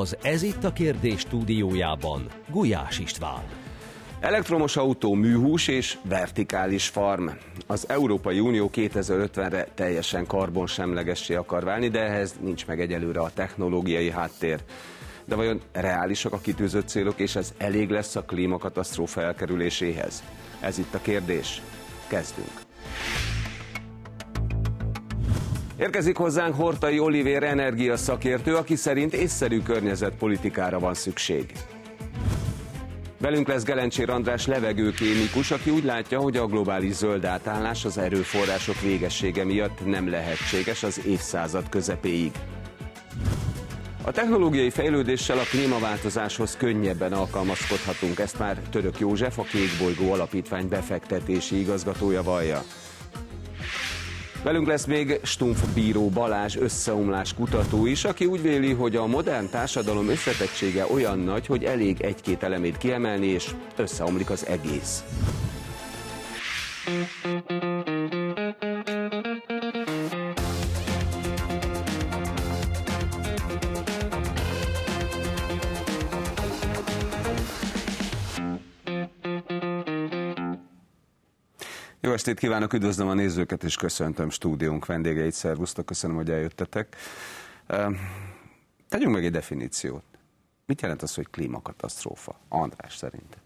[0.00, 3.42] Az Ez itt a kérdés stúdiójában Gulyás István.
[4.20, 7.28] Elektromos autó, műhús és vertikális farm.
[7.66, 14.10] Az Európai Unió 2050-re teljesen karbonsemlegessé akar válni, de ehhez nincs meg egyelőre a technológiai
[14.10, 14.60] háttér.
[15.24, 20.22] De vajon reálisak a kitűzött célok, és ez elég lesz a klímakatasztrófa elkerüléséhez?
[20.60, 21.62] Ez itt a kérdés.
[22.08, 22.71] Kezdünk.
[25.82, 31.52] Érkezik hozzánk Hortai Olivér energiaszakértő, aki szerint észszerű környezetpolitikára van szükség.
[33.18, 38.80] Velünk lesz Gelencsér András levegőkémikus, aki úgy látja, hogy a globális zöld átállás az erőforrások
[38.80, 42.32] végessége miatt nem lehetséges az évszázad közepéig.
[44.04, 51.60] A technológiai fejlődéssel a klímaváltozáshoz könnyebben alkalmazkodhatunk, ezt már Török József, a Kékbolygó Alapítvány befektetési
[51.60, 52.62] igazgatója vallja.
[54.42, 59.50] Velünk lesz még Stumpf Bíró Balázs összeomlás kutató is, aki úgy véli, hogy a modern
[59.50, 65.04] társadalom összetettsége olyan nagy, hogy elég egy-két elemét kiemelni, és összeomlik az egész.
[82.04, 85.32] Jó estét kívánok, üdvözlöm a nézőket, és köszöntöm stúdiónk vendégeit.
[85.32, 86.96] Szervusztok, köszönöm, hogy eljöttetek.
[88.88, 90.02] Tegyünk meg egy definíciót.
[90.66, 92.38] Mit jelent az, hogy klímakatasztrófa?
[92.48, 93.38] András szerint.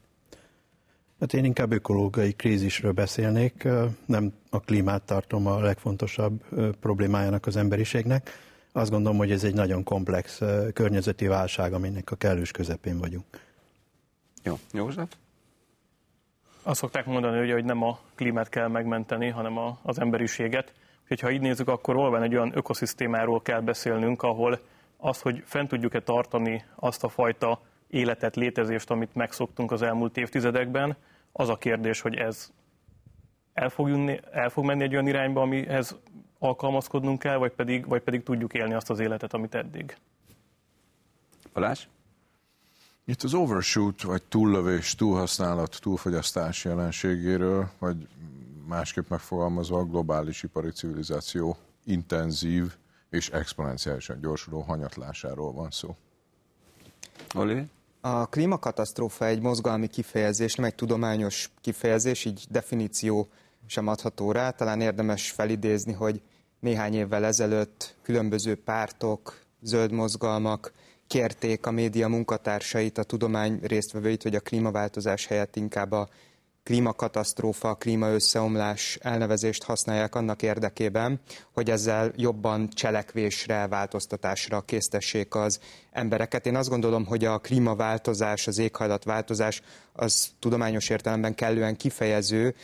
[1.20, 3.68] Hát én inkább ökológiai krízisről beszélnék,
[4.06, 6.44] nem a klímát tartom a legfontosabb
[6.80, 8.30] problémájának az emberiségnek.
[8.72, 10.40] Azt gondolom, hogy ez egy nagyon komplex
[10.72, 13.24] környezeti válság, aminek a kellős közepén vagyunk.
[14.42, 15.08] Jó, József?
[16.66, 20.72] Azt szokták mondani, ugye, hogy nem a klímát kell megmenteni, hanem a, az emberiséget.
[21.02, 24.60] Úgyhogy ha így nézzük, akkor valóban egy olyan ökoszisztémáról kell beszélnünk, ahol
[24.96, 30.96] az, hogy fent tudjuk-e tartani azt a fajta életet, létezést, amit megszoktunk az elmúlt évtizedekben,
[31.32, 32.52] az a kérdés, hogy ez
[33.52, 35.96] el fog, jönni, el fog menni egy olyan irányba, amihez
[36.38, 39.96] alkalmazkodnunk kell, vagy pedig, vagy pedig tudjuk élni azt az életet, amit eddig.
[41.52, 41.86] Balázs?
[43.08, 48.08] Itt az overshoot, vagy túllövés, túlhasználat, túlfogyasztás jelenségéről, vagy
[48.68, 52.76] másképp megfogalmazva a globális ipari civilizáció intenzív
[53.10, 55.96] és exponenciálisan gyorsuló hanyatlásáról van szó.
[57.34, 57.68] Oli?
[58.00, 63.28] A klímakatasztrófa egy mozgalmi kifejezés, nem egy tudományos kifejezés, így definíció
[63.66, 64.50] sem adható rá.
[64.50, 66.20] Talán érdemes felidézni, hogy
[66.60, 70.72] néhány évvel ezelőtt különböző pártok, zöld mozgalmak,
[71.06, 76.08] kérték a média munkatársait, a tudomány résztvevőit, hogy a klímaváltozás helyett inkább a
[76.66, 81.20] klímakatasztrófa, klímaösszeomlás elnevezést használják annak érdekében,
[81.52, 85.60] hogy ezzel jobban cselekvésre, változtatásra késztessék az
[85.92, 86.46] embereket.
[86.46, 89.62] Én azt gondolom, hogy a klímaváltozás, az éghajlatváltozás
[89.92, 92.54] az tudományos értelemben kellően kifejező,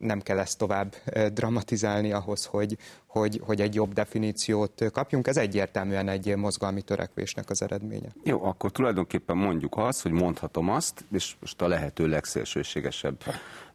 [0.00, 0.94] nem kell ezt tovább
[1.32, 5.26] dramatizálni ahhoz, hogy, hogy, hogy egy jobb definíciót kapjunk.
[5.26, 8.08] Ez egyértelműen egy mozgalmi törekvésnek az eredménye.
[8.24, 13.22] Jó, akkor tulajdonképpen mondjuk azt, hogy mondhatom azt, és most a lehető legszélsőségesebb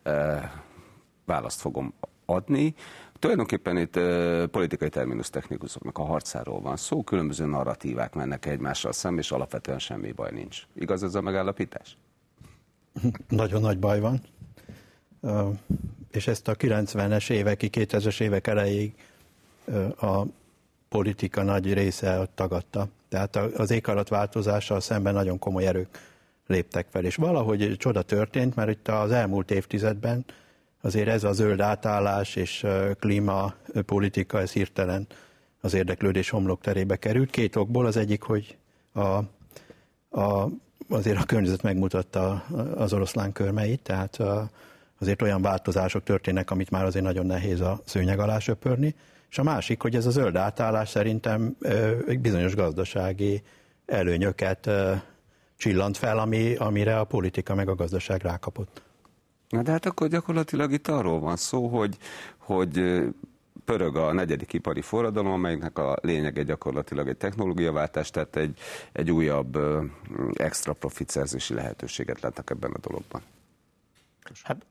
[0.03, 0.51] eh,
[1.25, 1.93] választ fogom
[2.25, 2.75] adni.
[3.19, 3.99] Tulajdonképpen itt
[4.49, 10.11] politikai terminus technikusoknak a harcáról van szó, különböző narratívák mennek egymással szembe, és alapvetően semmi
[10.11, 10.61] baj nincs.
[10.75, 11.97] Igaz ez a megállapítás?
[13.27, 14.21] Nagyon nagy baj van
[16.15, 18.93] és ezt a 90-es évekig, 2000-es évek elejéig
[19.99, 20.21] a
[20.89, 22.87] politika nagy része tagadta.
[23.09, 25.99] Tehát az éghajlatváltozással szemben nagyon komoly erők
[26.47, 30.25] léptek fel, és valahogy csoda történt, mert itt az elmúlt évtizedben
[30.81, 32.65] azért ez a zöld átállás és
[32.99, 35.07] klímapolitika, ez hirtelen
[35.61, 37.29] az érdeklődés homlokterébe került.
[37.29, 38.57] Két okból, az egyik, hogy
[38.93, 39.01] a,
[40.19, 40.49] a,
[40.89, 42.45] azért a környezet megmutatta
[42.75, 44.49] az oroszlán körmeit, tehát a,
[44.99, 48.95] azért olyan változások történnek, amit már azért nagyon nehéz a szőnyeg alá söpörni.
[49.29, 51.57] És a másik, hogy ez a zöld átállás szerintem
[52.07, 53.41] egy bizonyos gazdasági
[53.85, 54.69] előnyöket
[55.57, 58.81] csillant fel, ami, amire a politika meg a gazdaság rákapott.
[59.49, 61.97] Na de hát akkor gyakorlatilag itt arról van szó, hogy,
[62.37, 63.03] hogy
[63.65, 68.59] pörög a negyedik ipari forradalom, amelynek a lényege gyakorlatilag egy technológiaváltás, tehát egy,
[68.91, 69.57] egy újabb
[70.33, 73.21] extra profit szerzési lehetőséget látnak ebben a dologban.
[74.43, 74.65] Hát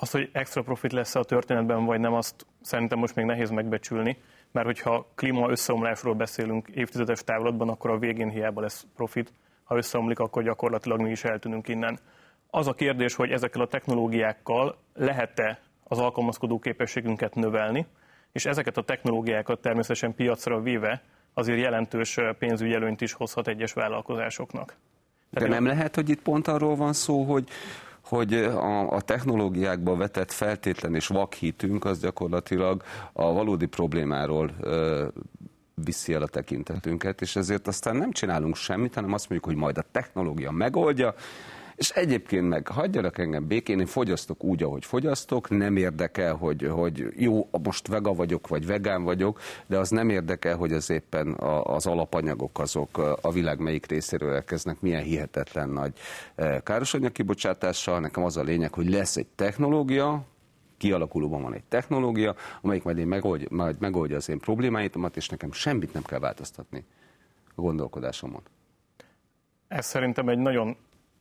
[0.00, 4.16] az, hogy extra profit lesz a történetben, vagy nem, azt szerintem most még nehéz megbecsülni,
[4.50, 9.32] mert hogyha klíma összeomlásról beszélünk évtizedes távlatban, akkor a végén hiába lesz profit.
[9.64, 11.98] Ha összeomlik, akkor gyakorlatilag mi is eltűnünk innen.
[12.50, 17.86] Az a kérdés, hogy ezekkel a technológiákkal lehet-e az alkalmazkodó képességünket növelni,
[18.32, 21.02] és ezeket a technológiákat természetesen piacra véve
[21.34, 24.76] azért jelentős pénzügyi előnyt is hozhat egyes vállalkozásoknak.
[25.30, 27.48] De nem lehet, hogy itt pont arról van szó, hogy
[28.08, 32.82] hogy a, a technológiákba vetett feltétlen és vakhitünk az gyakorlatilag
[33.12, 35.06] a valódi problémáról ö,
[35.74, 39.78] viszi el a tekintetünket, és ezért aztán nem csinálunk semmit, hanem azt mondjuk, hogy majd
[39.78, 41.14] a technológia megoldja,
[41.78, 47.12] és egyébként meg hagyjanak engem békén, én fogyasztok úgy, ahogy fogyasztok, nem érdekel, hogy, hogy
[47.16, 51.86] jó, most vega vagyok, vagy vegán vagyok, de az nem érdekel, hogy az éppen az
[51.86, 55.92] alapanyagok azok a világ melyik részéről elkeznek milyen hihetetlen nagy
[56.34, 58.00] eh, károsanyag kibocsátással.
[58.00, 60.24] Nekem az a lényeg, hogy lesz egy technológia,
[60.76, 65.52] kialakulóban van egy technológia, amelyik majd, én megoldja, majd megoldja az én problémáitomat, és nekem
[65.52, 66.84] semmit nem kell változtatni
[67.54, 68.42] a gondolkodásomon.
[69.68, 70.76] Ez szerintem egy nagyon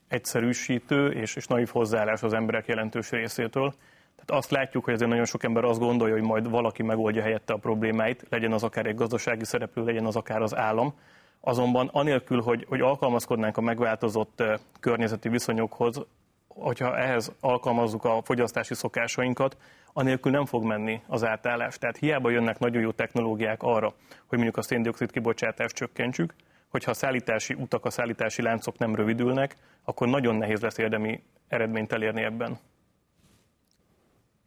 [0.07, 3.73] egyszerűsítő és, és naív hozzáállás az emberek jelentős részétől.
[4.15, 7.53] Tehát azt látjuk, hogy azért nagyon sok ember azt gondolja, hogy majd valaki megoldja helyette
[7.53, 10.93] a problémáit, legyen az akár egy gazdasági szereplő, legyen az akár az állam.
[11.39, 14.43] Azonban anélkül, hogy, hogy alkalmazkodnánk a megváltozott
[14.79, 16.05] környezeti viszonyokhoz,
[16.47, 19.57] hogyha ehhez alkalmazzuk a fogyasztási szokásainkat,
[19.93, 21.77] anélkül nem fog menni az átállás.
[21.77, 23.93] Tehát hiába jönnek nagyon jó technológiák arra,
[24.25, 26.33] hogy mondjuk a széndiokszid kibocsátást csökkentsük,
[26.67, 31.91] hogyha a szállítási utak, a szállítási láncok nem rövidülnek, akkor nagyon nehéz lesz érdemi eredményt
[31.91, 32.59] elérni ebben.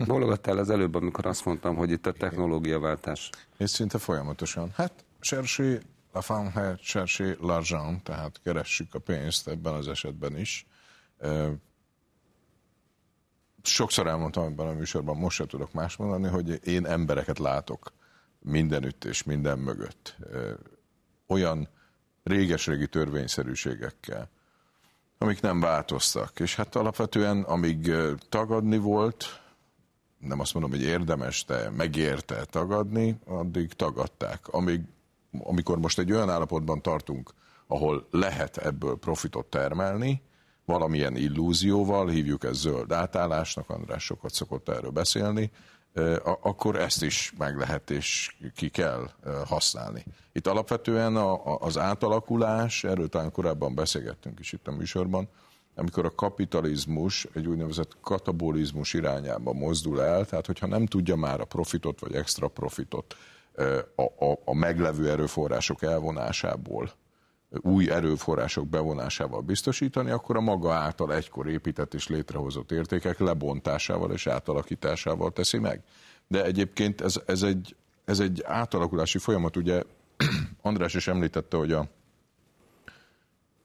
[0.06, 3.30] Bologattál az előbb, amikor azt mondtam, hogy itt a technológiaváltás.
[3.58, 4.70] És szinte folyamatosan.
[4.74, 5.80] Hát, cherchez
[6.12, 10.66] la femme, cherchez l'argent, tehát keressük a pénzt ebben az esetben is.
[13.62, 17.92] Sokszor elmondtam ebben a műsorban, most se tudok más mondani, hogy én embereket látok
[18.38, 20.16] mindenütt és minden mögött.
[21.26, 21.68] Olyan
[22.22, 24.30] réges-régi törvényszerűségekkel,
[25.18, 26.40] amik nem változtak.
[26.40, 27.92] És hát alapvetően, amíg
[28.28, 29.40] tagadni volt,
[30.18, 34.48] nem azt mondom, hogy érdemes, de megérte tagadni, addig tagadták.
[34.48, 34.80] Amíg,
[35.38, 37.30] amikor most egy olyan állapotban tartunk,
[37.66, 40.22] ahol lehet ebből profitot termelni,
[40.64, 45.50] valamilyen illúzióval, hívjuk ezt zöld átállásnak, András sokat szokott erről beszélni,
[46.40, 49.10] akkor ezt is meg lehet és ki kell
[49.46, 50.04] használni.
[50.32, 51.16] Itt alapvetően
[51.58, 55.28] az átalakulás, erről talán korábban beszélgettünk is itt a műsorban,
[55.74, 61.44] amikor a kapitalizmus egy úgynevezett katabolizmus irányába mozdul el, tehát hogyha nem tudja már a
[61.44, 63.16] profitot vagy extra profitot
[63.94, 66.92] a, a, a meglevő erőforrások elvonásából
[67.50, 74.26] új erőforrások bevonásával biztosítani, akkor a maga által egykor épített és létrehozott értékek lebontásával és
[74.26, 75.82] átalakításával teszi meg.
[76.26, 79.56] De egyébként ez, ez, egy, ez egy átalakulási folyamat.
[79.56, 79.82] Ugye
[80.62, 81.88] András is említette, hogy a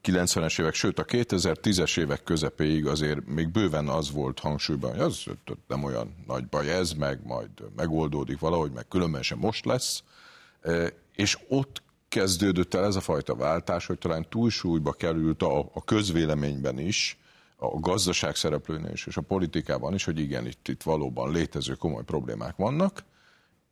[0.02, 5.24] 90-es évek, sőt a 2010-es évek közepéig azért még bőven az volt hangsúlyban, hogy az
[5.66, 10.02] nem olyan nagy baj ez, meg majd megoldódik valahogy, meg különben sem most lesz.
[10.60, 15.84] E, és ott kezdődött el ez a fajta váltás, hogy talán túlsúlyba került a, a
[15.84, 17.18] közvéleményben is,
[17.56, 22.04] a gazdaság szereplőnél is, és a politikában is, hogy igen, itt, itt valóban létező komoly
[22.04, 23.04] problémák vannak,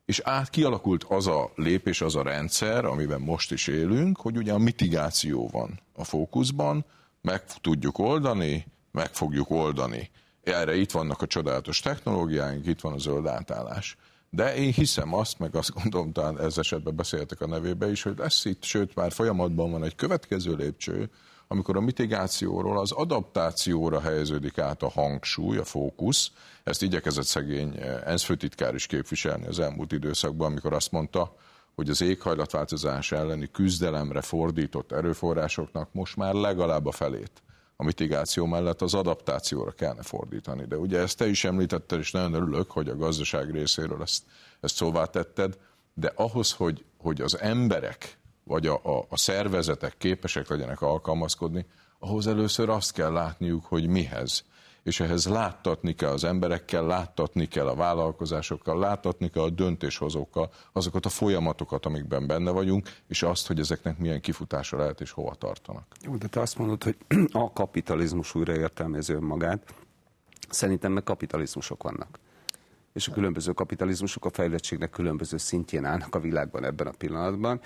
[0.05, 4.53] és át kialakult az a lépés, az a rendszer, amiben most is élünk, hogy ugye
[4.53, 6.85] a mitigáció van a fókuszban,
[7.21, 10.09] meg tudjuk oldani, meg fogjuk oldani.
[10.43, 13.97] Erre itt vannak a csodálatos technológiáink, itt van a zöld átállás.
[14.35, 18.17] De én hiszem azt, meg azt gondolom, talán ez esetben beszéltek a nevébe is, hogy
[18.17, 21.09] lesz itt, sőt már folyamatban van egy következő lépcső,
[21.47, 26.31] amikor a mitigációról az adaptációra helyeződik át a hangsúly, a fókusz.
[26.63, 31.35] Ezt igyekezett szegény eh, ENSZ főtitkár is képviselni az elmúlt időszakban, amikor azt mondta,
[31.75, 37.43] hogy az éghajlatváltozás elleni küzdelemre fordított erőforrásoknak most már legalább a felét
[37.75, 40.65] a mitigáció mellett az adaptációra kellene fordítani.
[40.65, 44.23] De ugye ezt te is említetted, és nagyon örülök, hogy a gazdaság részéről ezt,
[44.59, 45.57] ezt szóvá tetted,
[45.93, 51.65] de ahhoz, hogy, hogy az emberek vagy a, a, a szervezetek képesek legyenek alkalmazkodni,
[51.99, 54.45] ahhoz először azt kell látniuk, hogy mihez
[54.85, 61.05] és ehhez láttatni kell az emberekkel, láttatni kell a vállalkozásokkal, láttatni kell a döntéshozókkal azokat
[61.05, 65.85] a folyamatokat, amikben benne vagyunk, és azt, hogy ezeknek milyen kifutása lehet és hova tartanak.
[66.01, 66.97] Jó, de te azt mondod, hogy
[67.31, 69.73] a kapitalizmus újra értelmező önmagát.
[70.49, 72.19] Szerintem meg kapitalizmusok vannak.
[72.93, 77.61] És a különböző kapitalizmusok a fejlettségnek különböző szintjén állnak a világban ebben a pillanatban,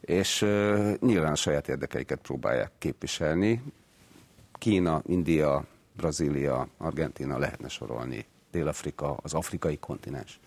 [0.00, 3.62] és uh, nyilván a saját érdekeiket próbálják képviselni.
[4.58, 5.64] Kína, India,
[5.96, 10.40] Brazília, Argentina, lehetne sorolni, Dél-Afrika, az afrikai kontinens.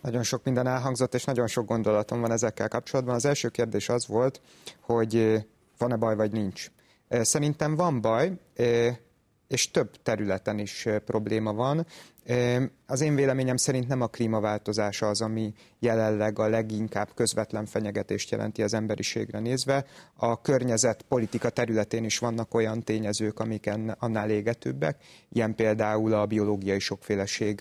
[0.00, 3.14] Nagyon sok minden elhangzott, és nagyon sok gondolatom van ezekkel kapcsolatban.
[3.14, 4.40] Az első kérdés az volt,
[4.80, 5.44] hogy
[5.78, 6.70] van-e baj, vagy nincs.
[7.08, 8.32] Szerintem van baj,
[9.54, 11.86] és több területen is probléma van.
[12.86, 18.62] Az én véleményem szerint nem a klímaváltozás az, ami jelenleg a leginkább közvetlen fenyegetést jelenti
[18.62, 19.84] az emberiségre nézve.
[20.14, 24.96] A környezetpolitika területén is vannak olyan tényezők, amik annál égetőbbek,
[25.32, 27.60] ilyen például a biológiai sokféleség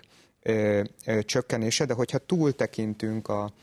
[1.22, 3.54] csökkenése, de hogyha túl tekintünk a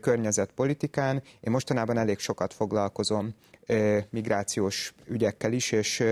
[0.00, 3.34] környezetpolitikán, én mostanában elég sokat foglalkozom
[4.10, 6.04] migrációs ügyekkel is, és,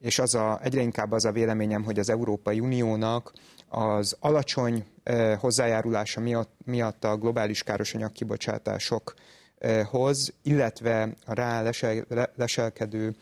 [0.00, 3.32] és az a, egyre inkább az a véleményem, hogy az Európai Uniónak
[3.68, 4.86] az alacsony
[5.38, 13.14] hozzájárulása miatt, miatt a globális károsanyag kibocsátásokhoz, illetve a rá lesel, leselkedő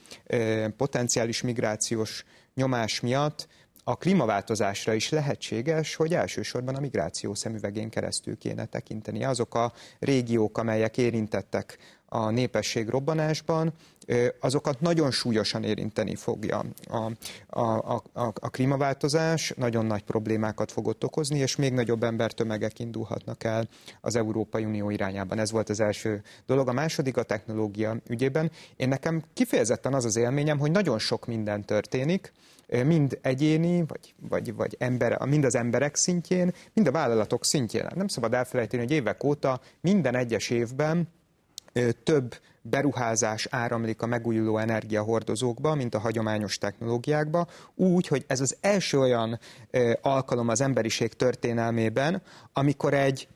[0.76, 2.25] potenciális migrációs
[2.55, 3.49] nyomás miatt
[3.85, 9.25] a klímaváltozásra is lehetséges, hogy elsősorban a migráció szemüvegén keresztül kéne tekinteni.
[9.25, 13.73] Azok a régiók, amelyek érintettek a népesség robbanásban,
[14.40, 17.12] azokat nagyon súlyosan érinteni fogja a,
[17.47, 18.02] a, a,
[18.35, 23.68] a klímaváltozás, nagyon nagy problémákat fog ott okozni, és még nagyobb embertömegek indulhatnak el
[24.00, 25.38] az Európai Unió irányában.
[25.38, 26.68] Ez volt az első dolog.
[26.68, 28.50] A második a technológia ügyében.
[28.76, 32.32] Én nekem kifejezetten az az élményem, hogy nagyon sok minden történik,
[32.85, 37.87] mind egyéni, vagy, vagy, vagy ember, mind az emberek szintjén, mind a vállalatok szintjén.
[37.94, 41.09] Nem szabad elfelejteni, hogy évek óta minden egyes évben
[42.02, 48.99] több beruházás áramlik a megújuló energiahordozókba, mint a hagyományos technológiákba, úgy, hogy ez az első
[48.99, 49.38] olyan
[50.00, 53.28] alkalom az emberiség történelmében, amikor egy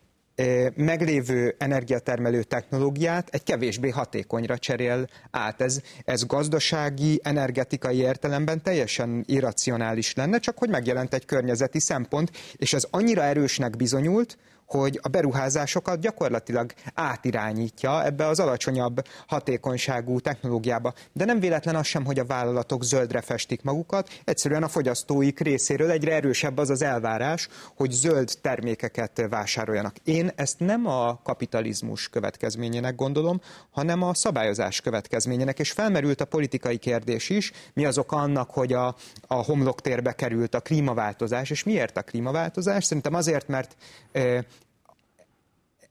[0.74, 5.60] meglévő energiatermelő technológiát egy kevésbé hatékonyra cserél át.
[5.60, 12.72] Ez, ez gazdasági, energetikai értelemben teljesen irracionális lenne, csak hogy megjelent egy környezeti szempont, és
[12.72, 20.94] ez annyira erősnek bizonyult, hogy a beruházásokat gyakorlatilag átirányítja ebbe az alacsonyabb hatékonyságú technológiába.
[21.12, 25.90] De nem véletlen az sem, hogy a vállalatok zöldre festik magukat, egyszerűen a fogyasztóik részéről
[25.90, 29.96] egyre erősebb az az elvárás, hogy zöld termékeket vásároljanak.
[30.04, 36.76] Én ezt nem a kapitalizmus következményének gondolom, hanem a szabályozás következményének, és felmerült a politikai
[36.76, 38.96] kérdés is, mi az oka annak, hogy a,
[39.26, 42.84] a homloktérbe került a klímaváltozás, és miért a klímaváltozás?
[42.84, 43.76] Szerintem azért, mert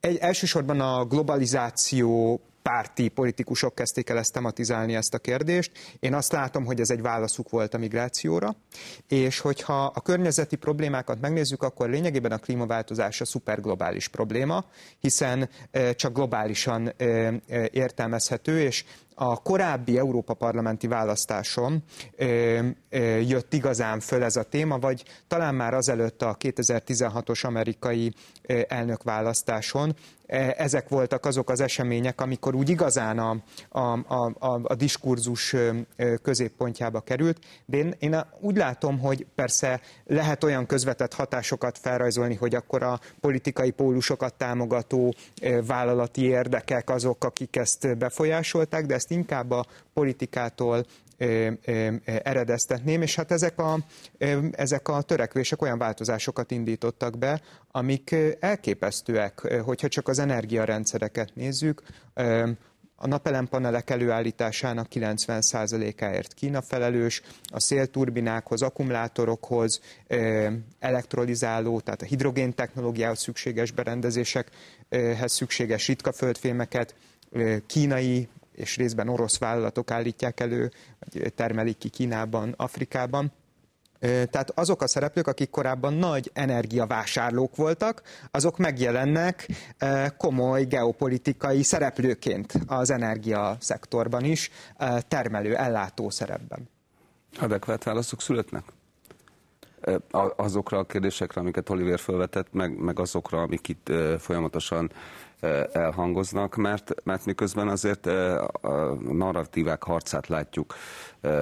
[0.05, 5.71] egy, elsősorban a globalizáció párti politikusok kezdték el ezt tematizálni, ezt a kérdést.
[5.99, 8.55] Én azt látom, hogy ez egy válaszuk volt a migrációra,
[9.07, 14.65] és hogyha a környezeti problémákat megnézzük, akkor lényegében a klímaváltozás a szuperglobális probléma,
[14.99, 15.49] hiszen
[15.95, 16.93] csak globálisan
[17.71, 18.85] értelmezhető, és
[19.15, 21.83] a korábbi Európa parlamenti választáson
[22.15, 28.13] ö, ö, jött igazán föl ez a téma, vagy talán már azelőtt a 2016-os amerikai
[28.67, 29.95] elnökválasztáson.
[30.57, 33.37] Ezek voltak azok az események, amikor úgy igazán a,
[33.69, 33.79] a,
[34.39, 35.55] a, a diskurzus
[36.21, 37.39] középpontjába került.
[37.65, 42.99] De én, én úgy látom, hogy persze lehet olyan közvetett hatásokat felrajzolni, hogy akkor a
[43.19, 45.13] politikai pólusokat támogató
[45.67, 50.85] vállalati érdekek azok, akik ezt befolyásolták, de ezt inkább a politikától
[52.05, 53.79] eredeztetném, és hát ezek a,
[54.51, 61.81] ezek a törekvések olyan változásosokat indítottak be, amik elképesztőek, hogyha csak az energiarendszereket nézzük.
[62.97, 69.79] A napelempanelek előállításának 90%-áért Kína felelős, a szélturbinákhoz, akkumulátorokhoz,
[70.79, 76.95] elektrolizáló, tehát a hidrogén technológiához szükséges berendezésekhez szükséges ritka földfémeket
[77.67, 83.31] kínai és részben orosz vállalatok állítják elő, vagy termelik ki Kínában, Afrikában.
[83.99, 89.47] Tehát azok a szereplők, akik korábban nagy energiavásárlók voltak, azok megjelennek
[90.17, 94.49] komoly geopolitikai szereplőként az energiaszektorban is,
[95.07, 96.69] termelő, ellátó szerepben.
[97.39, 98.63] Adekvát válaszok születnek?
[100.35, 104.91] Azokra a kérdésekre, amiket Oliver felvetett, meg, meg azokra, amik itt folyamatosan
[105.71, 108.05] elhangoznak, mert, mert miközben azért
[108.61, 110.75] a narratívák harcát látjuk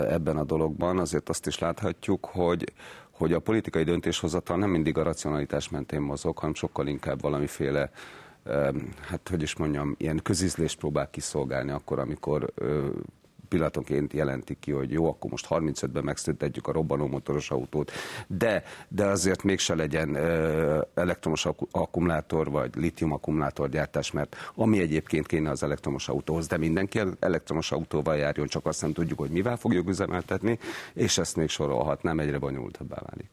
[0.10, 2.72] ebben a dologban, azért azt is láthatjuk, hogy,
[3.12, 7.92] hogy a politikai döntéshozatal nem mindig a racionalitás mentén mozog, hanem sokkal inkább valamiféle
[9.02, 12.54] hát hogy is mondjam, ilyen közizlést próbál kiszolgálni akkor, amikor
[13.54, 17.92] pillanatonként jelentik ki, hogy jó, akkor most 35-ben megszüntetjük a robbanó motoros autót,
[18.28, 20.16] de, de azért mégse legyen
[20.94, 27.02] elektromos akkumulátor vagy litium akkumulátor gyártás, mert ami egyébként kéne az elektromos autóhoz, de mindenki
[27.20, 30.60] elektromos autóval járjon, csak azt nem tudjuk, hogy mivel fogjuk üzemeltetni,
[30.94, 33.30] és ezt még sorolhatnám, egyre bonyolultabbá válik.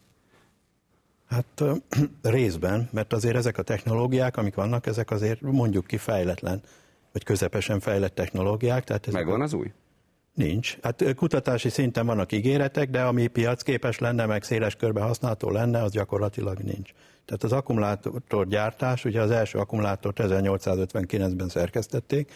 [1.29, 1.62] Hát
[2.37, 6.62] részben, mert azért ezek a technológiák, amik vannak, ezek azért mondjuk ki fejletlen,
[7.12, 8.85] vagy közepesen fejlett technológiák.
[8.85, 9.73] Tehát Megvan az új?
[10.34, 10.76] Nincs.
[10.82, 15.82] Hát kutatási szinten vannak ígéretek, de ami piac képes lenne, meg széles körben használható lenne,
[15.82, 16.90] az gyakorlatilag nincs.
[17.25, 22.32] Tehát az akkumulátorgyártás, ugye az első akkumulátort 1859-ben szerkesztették,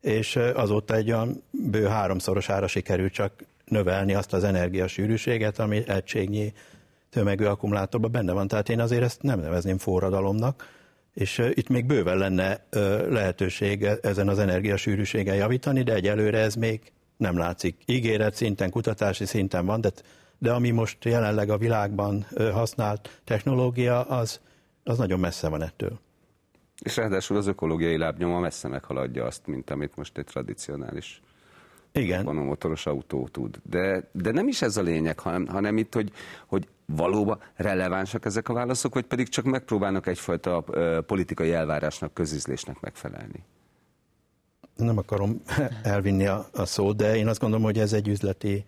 [0.00, 3.32] és azóta egy olyan bő háromszorosára sikerült csak
[3.64, 6.52] növelni azt az energiasűrűséget, ami egységnyi
[7.10, 8.48] tömegű akkumulátorban benne van.
[8.48, 10.68] Tehát én azért ezt nem nevezném forradalomnak,
[11.14, 12.64] és itt még bőven lenne
[13.08, 17.76] lehetőség e-, ezen az energiasűrűségen javítani, de egyelőre ez még nem látszik.
[17.86, 19.90] Ígéret szinten, kutatási szinten van, de,
[20.38, 24.40] de ami most jelenleg a világban használt technológia, az,
[24.84, 26.00] az nagyon messze van ettől.
[26.82, 31.22] És ráadásul az ökológiai lábnyoma messze meghaladja azt, mint amit most egy tradicionális
[31.92, 32.24] igen.
[32.24, 33.60] motoros autó tud.
[33.62, 36.12] De, de nem is ez a lényeg, hanem, hanem itt, hogy,
[36.46, 42.80] hogy valóban relevánsak ezek a válaszok, vagy pedig csak megpróbálnak egyfajta uh, politikai elvárásnak, közizlésnek
[42.80, 43.44] megfelelni?
[44.80, 45.42] Nem akarom
[45.82, 48.64] elvinni a, a szót, de én azt gondolom, hogy ez egy üzleti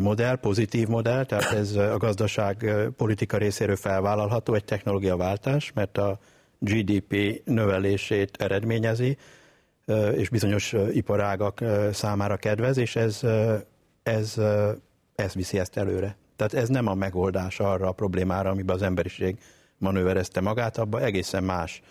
[0.00, 2.66] modell, pozitív modell, tehát ez a gazdaság
[2.96, 6.18] politika részéről felvállalható, egy technológiaváltás, mert a
[6.58, 9.16] GDP növelését eredményezi,
[10.14, 13.20] és bizonyos iparágak számára kedvez, és ez,
[14.02, 14.34] ez,
[15.14, 16.16] ez viszi ezt előre.
[16.36, 19.38] Tehát ez nem a megoldás arra a problémára, amiben az emberiség
[19.78, 21.82] manőverezte magát, abban egészen más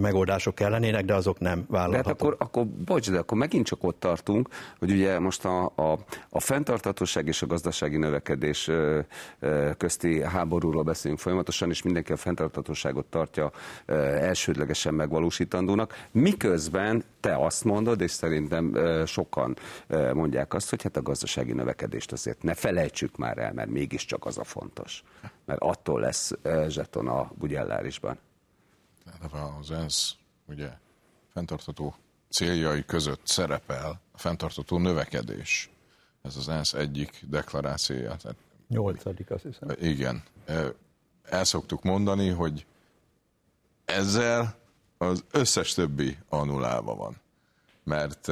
[0.00, 2.02] megoldások kellenének, de azok nem vállalhatók.
[2.02, 5.72] De hát akkor, akkor, bocs, de akkor megint csak ott tartunk, hogy ugye most a,
[5.74, 8.70] a, a fenntarthatóság és a gazdasági növekedés
[9.76, 13.50] közti háborúról beszélünk folyamatosan, és mindenki a fenntarthatóságot tartja
[14.20, 19.56] elsődlegesen megvalósítandónak, miközben te azt mondod, és szerintem sokan
[20.12, 24.38] mondják azt, hogy hát a gazdasági növekedést azért ne felejtsük már el, mert mégiscsak az
[24.38, 25.02] a fontos.
[25.44, 26.32] Mert attól lesz
[26.68, 28.18] zseton a bugyellárisban
[29.58, 30.14] az ENSZ
[30.46, 30.70] ugye
[31.32, 31.94] fenntartható
[32.28, 35.70] céljai között szerepel a fenntartható növekedés.
[36.22, 38.16] Ez az ENSZ egyik deklarációja.
[38.16, 38.36] Tehát,
[38.68, 39.68] Nyolcadik, azt hiszem.
[39.80, 40.22] Igen.
[41.22, 42.66] El szoktuk mondani, hogy
[43.84, 44.58] ezzel
[44.98, 47.16] az összes többi annulálva van.
[47.84, 48.26] Mert,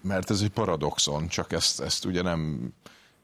[0.00, 2.72] mert ez egy paradoxon, csak ezt, ezt ugye nem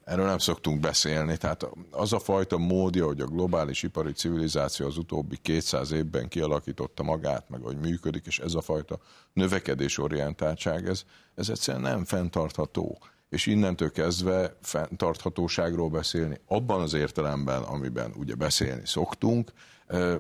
[0.05, 4.97] Erről nem szoktunk beszélni, tehát az a fajta módja, hogy a globális ipari civilizáció az
[4.97, 8.99] utóbbi 200 évben kialakította magát, meg hogy működik, és ez a fajta
[9.33, 11.03] növekedésorientáltság, ez,
[11.35, 12.99] ez egyszerűen nem fenntartható.
[13.29, 19.53] És innentől kezdve fenntarthatóságról beszélni, abban az értelemben, amiben ugye beszélni szoktunk,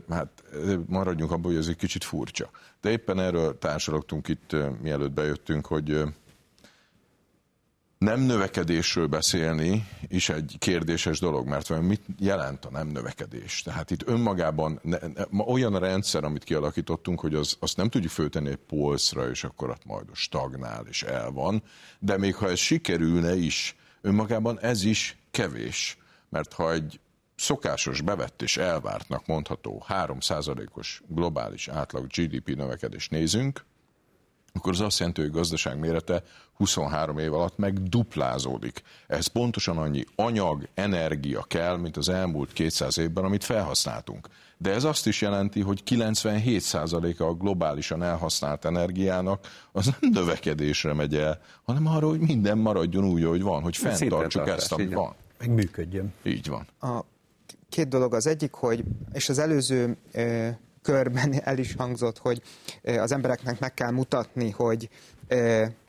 [0.08, 0.42] hát
[0.86, 2.50] maradjunk abban, hogy ez egy kicsit furcsa.
[2.80, 6.02] De éppen erről társadalogtunk itt, mielőtt bejöttünk, hogy
[8.02, 13.62] nem növekedésről beszélni is egy kérdéses dolog, mert mit jelent a nem növekedés?
[13.62, 18.48] Tehát itt önmagában ne, ne, olyan rendszer, amit kialakítottunk, hogy az, azt nem tudjuk föltenni
[18.48, 21.62] egy polcra, és akkor ott majd stagnál és el van,
[21.98, 25.96] de még ha ez sikerülne is, önmagában ez is kevés.
[26.28, 27.00] Mert ha egy
[27.36, 33.64] szokásos, bevett és elvártnak mondható 3%-os globális átlag GDP növekedést nézünk,
[34.52, 36.22] akkor az azt jelenti, hogy a gazdaság mérete
[36.56, 38.82] 23 év alatt meg duplázódik.
[39.06, 44.28] Ez pontosan annyi anyag, energia kell, mint az elmúlt 200 évben, amit felhasználtunk.
[44.58, 51.14] De ez azt is jelenti, hogy 97%-a a globálisan elhasznált energiának az nem növekedésre megy
[51.14, 55.14] el, hanem arra, hogy minden maradjon úgy, ahogy van, hogy fenntartsuk ezt, ami van.
[55.38, 56.12] Meg működjön.
[56.22, 56.66] Így van.
[56.80, 57.04] A
[57.68, 59.96] két dolog az egyik, hogy, és az előző
[60.82, 62.42] körben el is hangzott, hogy
[62.98, 64.88] az embereknek meg kell mutatni, hogy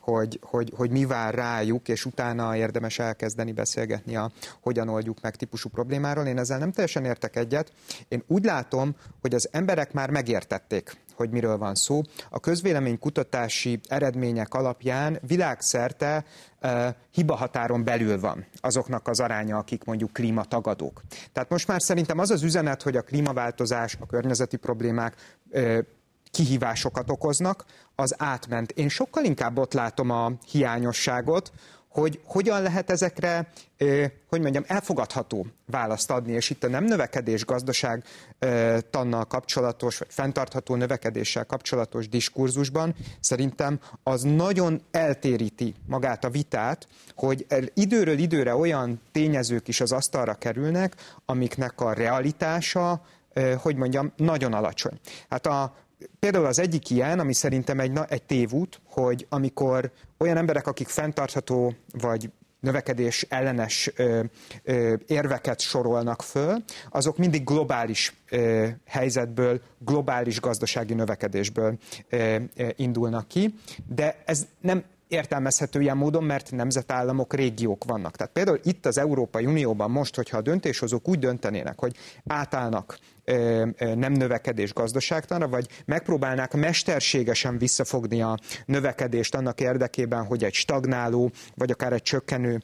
[0.03, 5.35] hogy, hogy, hogy mi vár rájuk, és utána érdemes elkezdeni beszélgetni a hogyan oldjuk meg
[5.35, 6.25] típusú problémáról.
[6.25, 7.71] Én ezzel nem teljesen értek egyet.
[8.07, 12.01] Én úgy látom, hogy az emberek már megértették, hogy miről van szó.
[12.29, 16.25] A közvéleménykutatási eredmények alapján világszerte
[16.61, 21.01] uh, hibahatáron belül van azoknak az aránya, akik mondjuk klímatagadók.
[21.31, 25.15] Tehát most már szerintem az az üzenet, hogy a klímaváltozás, a környezeti problémák
[26.33, 27.65] kihívásokat okoznak,
[27.95, 28.71] az átment.
[28.71, 31.51] Én sokkal inkább ott látom a hiányosságot,
[31.87, 33.51] hogy hogyan lehet ezekre,
[34.29, 38.03] hogy mondjam, elfogadható választ adni, és itt a nem növekedés gazdaság
[38.89, 47.45] tannal kapcsolatos, vagy fenntartható növekedéssel kapcsolatos diskurzusban szerintem az nagyon eltéríti magát a vitát, hogy
[47.73, 53.05] időről időre olyan tényezők is az asztalra kerülnek, amiknek a realitása,
[53.57, 54.99] hogy mondjam, nagyon alacsony.
[55.29, 55.75] Hát a
[56.19, 61.73] Például az egyik ilyen, ami szerintem egy, egy tévút, hogy amikor olyan emberek, akik fenntartható
[61.91, 64.23] vagy növekedés ellenes ö,
[64.63, 71.77] ö, érveket sorolnak föl, azok mindig globális ö, helyzetből, globális gazdasági növekedésből
[72.09, 73.53] ö, ö, indulnak ki,
[73.87, 78.15] de ez nem értelmezhető ilyen módon, mert nemzetállamok, régiók vannak.
[78.15, 81.95] Tehát például itt az Európai Unióban most, hogyha a döntéshozók úgy döntenének, hogy
[82.27, 82.97] átállnak
[83.95, 91.71] nem növekedés gazdaságtanra, vagy megpróbálnák mesterségesen visszafogni a növekedést annak érdekében, hogy egy stagnáló, vagy
[91.71, 92.61] akár egy csökkenő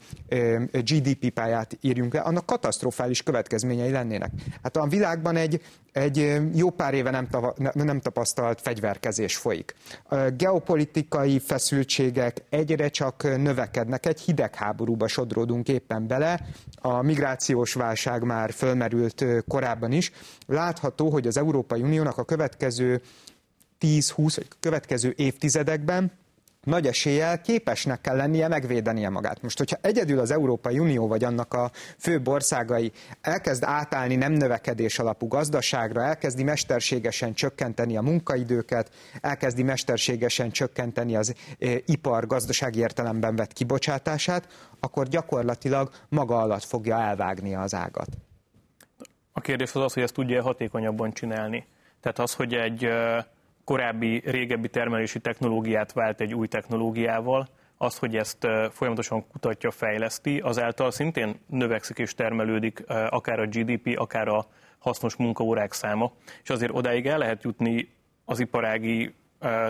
[0.71, 4.31] GDP pályát írjunk le, annak katasztrofális következményei lennének.
[4.63, 9.75] Hát a világban egy, egy jó pár éve nem, tava, nem tapasztalt fegyverkezés folyik.
[10.03, 16.39] A geopolitikai feszültségek egyre csak növekednek, egy hidegháborúba sodródunk éppen bele,
[16.81, 20.11] a migrációs válság már fölmerült korábban is,
[20.49, 23.01] látható, hogy az Európai Uniónak a következő
[23.79, 26.11] 10-20 vagy következő évtizedekben
[26.63, 29.41] nagy eséllyel képesnek kell lennie megvédenie magát.
[29.41, 34.99] Most, hogyha egyedül az Európai Unió vagy annak a főbb országai elkezd átállni nem növekedés
[34.99, 43.35] alapú gazdaságra, elkezdi mesterségesen csökkenteni a munkaidőket, elkezdi mesterségesen csökkenteni az e, ipar gazdasági értelemben
[43.35, 44.47] vett kibocsátását,
[44.79, 48.28] akkor gyakorlatilag maga alatt fogja elvágni az ágat.
[49.31, 51.65] A kérdés az az, hogy ezt tudja hatékonyabban csinálni.
[51.99, 52.89] Tehát az, hogy egy
[53.63, 60.91] korábbi, régebbi termelési technológiát vált egy új technológiával, az, hogy ezt folyamatosan kutatja, fejleszti, azáltal
[60.91, 64.45] szintén növekszik és termelődik akár a GDP, akár a
[64.79, 66.11] hasznos munkaórák száma,
[66.43, 67.89] és azért odáig el lehet jutni
[68.25, 69.13] az iparági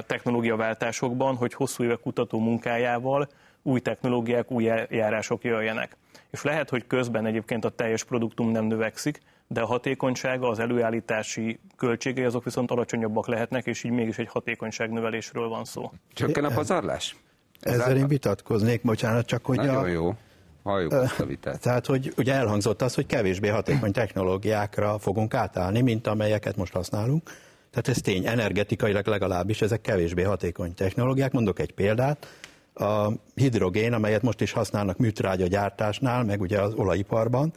[0.07, 3.29] technológiaváltásokban, hogy hosszú évek kutató munkájával
[3.61, 5.97] új technológiák, új járások jöjjenek.
[6.29, 9.19] És lehet, hogy közben egyébként a teljes produktum nem növekszik,
[9.51, 15.47] de a hatékonysága, az előállítási költségei azok viszont alacsonyabbak lehetnek, és így mégis egy hatékonyságnövelésről
[15.47, 15.91] van szó.
[16.13, 17.15] Csökken a pazarlás?
[17.59, 19.87] Ezzel én vitatkoznék, bocsánat, csak hogy Nagyon a...
[19.87, 20.15] jó.
[20.63, 21.61] Halljuk ezt a vitát.
[21.61, 27.23] Tehát, hogy ugye elhangzott az, hogy kevésbé hatékony technológiákra fogunk átállni, mint amelyeket most használunk.
[27.69, 31.31] Tehát ez tény, energetikailag legalábbis ezek kevésbé hatékony technológiák.
[31.31, 32.27] Mondok egy példát.
[32.73, 37.53] A hidrogén, amelyet most is használnak műtrágya gyártásnál, meg ugye az olajiparban,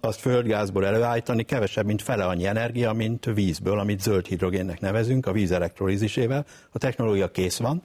[0.00, 5.32] azt földgázból előállítani kevesebb, mint fele annyi energia, mint vízből, amit zöld hidrogénnek nevezünk, a
[5.32, 6.46] víz elektrolízisével.
[6.70, 7.82] A technológia kész van,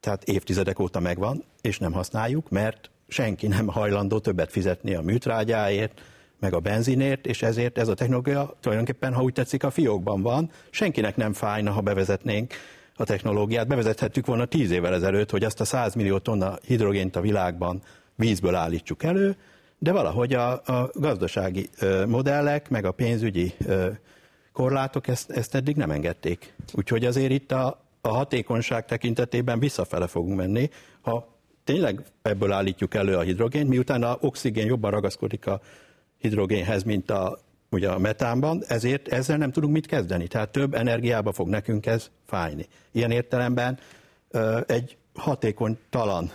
[0.00, 6.00] tehát évtizedek óta megvan, és nem használjuk, mert senki nem hajlandó többet fizetni a műtrágyáért,
[6.40, 10.50] meg a benzinért, és ezért ez a technológia tulajdonképpen, ha úgy tetszik, a fiókban van.
[10.70, 12.54] Senkinek nem fájna, ha bevezetnénk
[12.96, 13.66] a technológiát.
[13.66, 17.82] Bevezethettük volna tíz évvel ezelőtt, hogy azt a 100 millió tonna hidrogént a világban
[18.14, 19.36] vízből állítsuk elő,
[19.78, 21.68] de valahogy a, a gazdasági
[22.06, 23.54] modellek, meg a pénzügyi
[24.52, 26.54] korlátok ezt, ezt eddig nem engedték.
[26.72, 33.16] Úgyhogy azért itt a, a hatékonyság tekintetében visszafele fogunk menni, ha tényleg ebből állítjuk elő
[33.16, 35.60] a hidrogént, miután a oxigén jobban ragaszkodik a
[36.18, 37.38] hidrogénhez, mint a,
[37.70, 40.26] ugye a metánban, ezért ezzel nem tudunk mit kezdeni.
[40.26, 42.66] Tehát több energiába fog nekünk ez fájni.
[42.92, 43.78] Ilyen értelemben
[44.66, 46.32] egy hatékony talan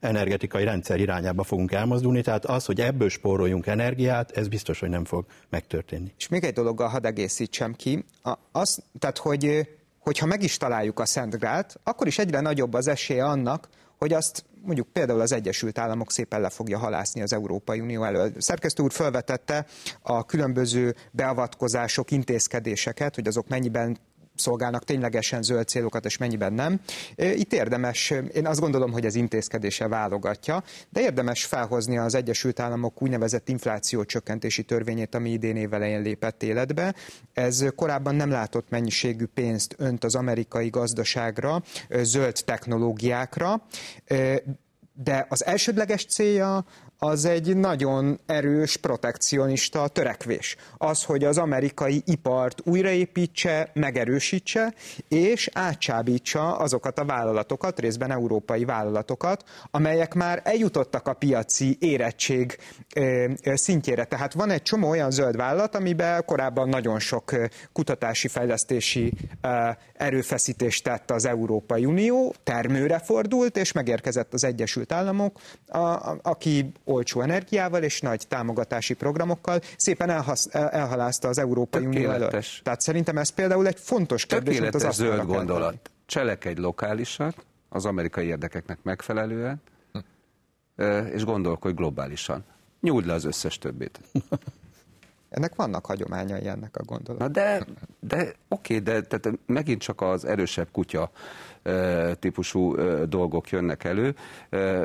[0.00, 5.04] energetikai rendszer irányába fogunk elmozdulni, tehát az, hogy ebből spóroljunk energiát, ez biztos, hogy nem
[5.04, 6.12] fog megtörténni.
[6.18, 8.04] És még egy dologgal hadd egészítsem ki,
[8.52, 11.38] az, tehát hogy hogyha meg is találjuk a Szent
[11.82, 16.40] akkor is egyre nagyobb az esélye annak, hogy azt mondjuk például az Egyesült Államok szépen
[16.40, 18.32] le fogja halászni az Európai Unió elől.
[18.38, 19.66] Szerkesztő úr felvetette
[20.02, 23.98] a különböző beavatkozások, intézkedéseket, hogy azok mennyiben
[24.38, 26.80] szolgálnak ténylegesen zöld célokat, és mennyiben nem.
[27.16, 33.02] Itt érdemes, én azt gondolom, hogy az intézkedése válogatja, de érdemes felhozni az Egyesült Államok
[33.02, 36.94] úgynevezett inflációcsökkentési törvényét, ami idén évelején lépett életbe.
[37.32, 43.62] Ez korábban nem látott mennyiségű pénzt önt az amerikai gazdaságra, zöld technológiákra,
[44.92, 46.64] de az elsődleges célja
[46.98, 50.56] az egy nagyon erős protekcionista törekvés.
[50.78, 54.74] Az, hogy az amerikai ipart újraépítse, megerősítse,
[55.08, 62.58] és átcsábítsa azokat a vállalatokat, részben európai vállalatokat, amelyek már eljutottak a piaci érettség
[63.44, 64.04] szintjére.
[64.04, 67.32] Tehát van egy csomó olyan zöld vállalat, amiben korábban nagyon sok
[67.72, 69.12] kutatási, fejlesztési
[69.92, 75.40] erőfeszítést tett az Európai Unió, termőre fordult, és megérkezett az Egyesült Államok,
[76.22, 82.42] aki olcsó energiával és nagy támogatási programokkal szépen elhasz, elhalázta az Európai Unió elől.
[82.62, 85.90] Tehát szerintem ez például egy fontos kérdés, Tökéletes az zöld gondolat.
[86.06, 87.34] Cselekedj lokálisan,
[87.68, 89.62] az amerikai érdekeknek megfelelően,
[91.12, 92.44] és gondolkodj globálisan.
[92.80, 94.00] Nyújt le az összes többét.
[95.28, 97.28] Ennek vannak hagyományai ennek a gondolatnak.
[97.28, 97.64] Na de,
[98.00, 101.10] de oké, de tehát megint csak az erősebb kutya
[102.18, 102.76] típusú
[103.08, 104.14] dolgok jönnek elő,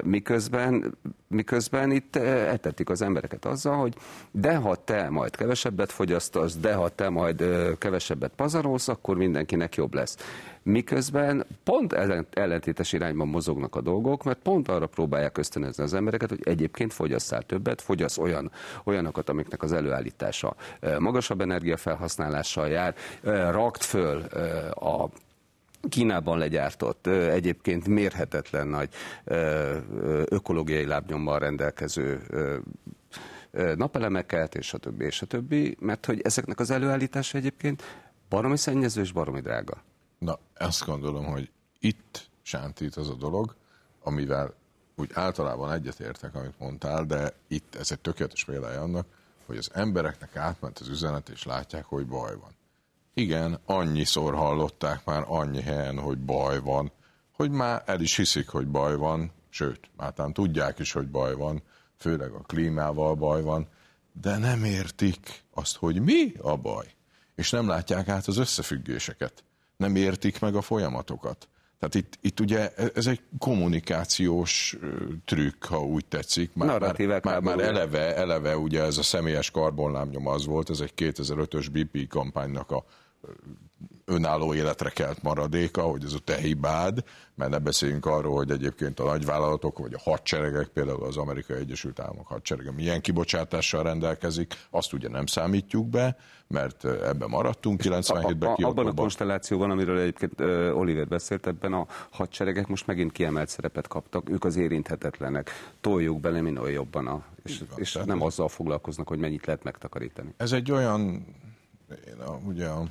[0.03, 3.95] miközben, miközben itt etetik az embereket azzal, hogy
[4.31, 7.43] de ha te majd kevesebbet fogyasztasz, de ha te majd
[7.77, 10.17] kevesebbet pazarolsz, akkor mindenkinek jobb lesz.
[10.63, 11.93] Miközben pont
[12.33, 17.41] ellentétes irányban mozognak a dolgok, mert pont arra próbálják ösztönözni az embereket, hogy egyébként fogyasszál
[17.41, 18.51] többet, fogyasz olyan,
[18.83, 20.55] olyanokat, amiknek az előállítása
[20.99, 22.95] magasabb energiafelhasználással jár,
[23.51, 24.21] rakt föl
[24.73, 25.09] a
[25.89, 28.89] Kínában legyártott, egyébként mérhetetlen nagy
[30.25, 32.21] ökológiai lábnyommal rendelkező
[33.75, 37.83] napelemeket, és a többi, és a többi, mert hogy ezeknek az előállítása egyébként
[38.29, 39.83] baromi szennyező és baromi drága.
[40.19, 43.55] Na, azt gondolom, hogy itt sántít az a dolog,
[44.03, 44.53] amivel
[44.95, 49.05] úgy általában egyetértek, amit mondtál, de itt ez egy tökéletes példája annak,
[49.45, 52.51] hogy az embereknek átment az üzenet, és látják, hogy baj van.
[53.13, 56.91] Igen, annyiszor hallották már annyi helyen, hogy baj van,
[57.31, 61.61] hogy már el is hiszik, hogy baj van, sőt, már tudják is, hogy baj van,
[61.97, 63.67] főleg a klímával baj van,
[64.21, 66.85] de nem értik azt, hogy mi a baj.
[67.35, 69.43] És nem látják át az összefüggéseket.
[69.77, 71.47] Nem értik meg a folyamatokat.
[71.79, 74.77] Tehát itt, itt ugye ez egy kommunikációs
[75.25, 76.53] trükk, ha úgy tetszik.
[76.53, 80.93] Már, már, már, már eleve, eleve ugye ez a személyes karbonlámnyom az volt, ez egy
[80.97, 82.85] 2005-ös BP kampánynak a
[84.05, 87.03] önálló életre kelt maradéka, hogy ez a te hibád,
[87.35, 91.99] mert ne beszéljünk arról, hogy egyébként a nagyvállalatok vagy a hadseregek, például az Amerikai Egyesült
[91.99, 98.49] Államok hadserege milyen kibocsátással rendelkezik, azt ugye nem számítjuk be, mert ebben maradtunk 97-ben.
[98.49, 103.11] A, a, abban a konstellációban, amiről egyébként uh, Oliver beszélt, ebben a hadseregek most megint
[103.11, 108.21] kiemelt szerepet kaptak, ők az érinthetetlenek, toljuk bele minél jobban, a, és, van, és nem
[108.21, 110.33] azzal foglalkoznak, hogy mennyit lehet megtakarítani.
[110.37, 111.25] Ez egy olyan
[112.07, 112.83] én a, ugye a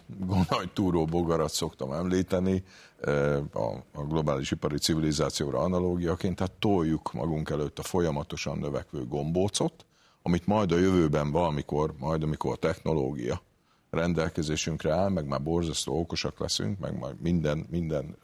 [0.48, 2.64] nagy túró bogarat szoktam említeni,
[3.52, 9.86] a, a globális ipari civilizációra analógiaként, tehát toljuk magunk előtt a folyamatosan növekvő gombócot,
[10.22, 13.42] amit majd a jövőben valamikor, majd amikor a technológia
[13.90, 18.16] rendelkezésünkre áll, meg már borzasztó okosak leszünk, meg majd minden, minden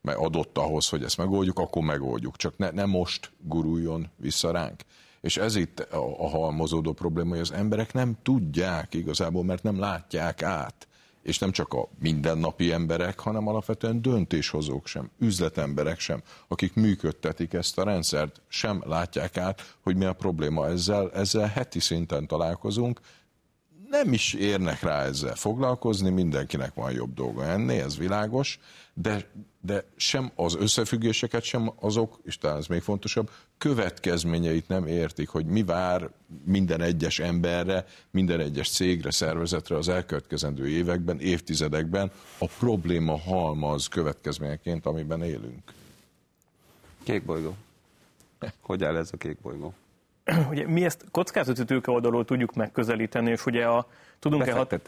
[0.00, 2.36] meg adott ahhoz, hogy ezt megoldjuk, akkor megoldjuk.
[2.36, 4.82] Csak ne, ne most guruljon vissza ránk.
[5.20, 9.78] És ez itt a, a halmozódó probléma, hogy az emberek nem tudják igazából, mert nem
[9.78, 10.88] látják át.
[11.22, 17.78] És nem csak a mindennapi emberek, hanem alapvetően döntéshozók sem, üzletemberek sem, akik működtetik ezt
[17.78, 21.10] a rendszert, sem látják át, hogy mi a probléma ezzel.
[21.12, 23.00] Ezzel heti szinten találkozunk,
[23.90, 28.58] nem is érnek rá ezzel foglalkozni, mindenkinek van jobb dolga ennél, ez világos,
[28.94, 35.28] de, de sem az összefüggéseket, sem azok, és talán ez még fontosabb, következményeit nem értik,
[35.28, 36.10] hogy mi vár
[36.44, 44.86] minden egyes emberre, minden egyes cégre, szervezetre az elkövetkezendő években, évtizedekben a probléma halmaz következményeként,
[44.86, 45.72] amiben élünk.
[47.02, 47.56] Kék bolygó.
[48.60, 49.74] Hogy áll ez a kék bolygó?
[50.50, 53.86] ugye mi ezt kockázati tőke oldalról tudjuk megközelíteni, és ugye a,
[54.18, 54.80] tudunk-e hat,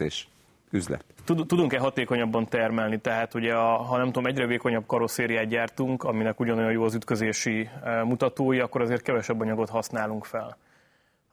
[0.71, 1.05] üzlet.
[1.25, 6.71] Tudunk-e hatékonyabban termelni, tehát ugye a, ha nem tudom, egyre vékonyabb karosszériát gyártunk, aminek ugyanolyan
[6.71, 10.57] jó az ütközési e, mutatói, akkor azért kevesebb anyagot használunk fel.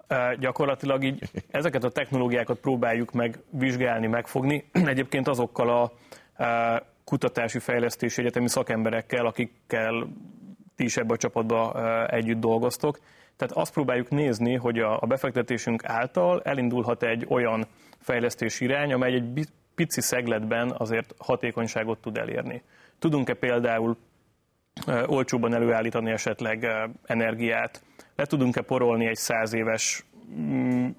[0.06, 5.92] E, gyakorlatilag így ezeket a technológiákat próbáljuk meg vizsgálni, megfogni, egyébként azokkal a
[6.44, 10.06] e, kutatási fejlesztési egyetemi szakemberekkel, akikkel
[10.76, 11.74] ti is ebbe a csapatba
[12.10, 12.98] együtt dolgoztok,
[13.38, 17.66] tehát azt próbáljuk nézni, hogy a, a befektetésünk által elindulhat egy olyan
[18.08, 22.62] fejlesztés irány, amely egy pici szegletben azért hatékonyságot tud elérni.
[22.98, 23.96] Tudunk-e például
[25.06, 26.66] olcsóban előállítani esetleg
[27.04, 27.82] energiát,
[28.16, 30.04] le tudunk-e porolni egy száz éves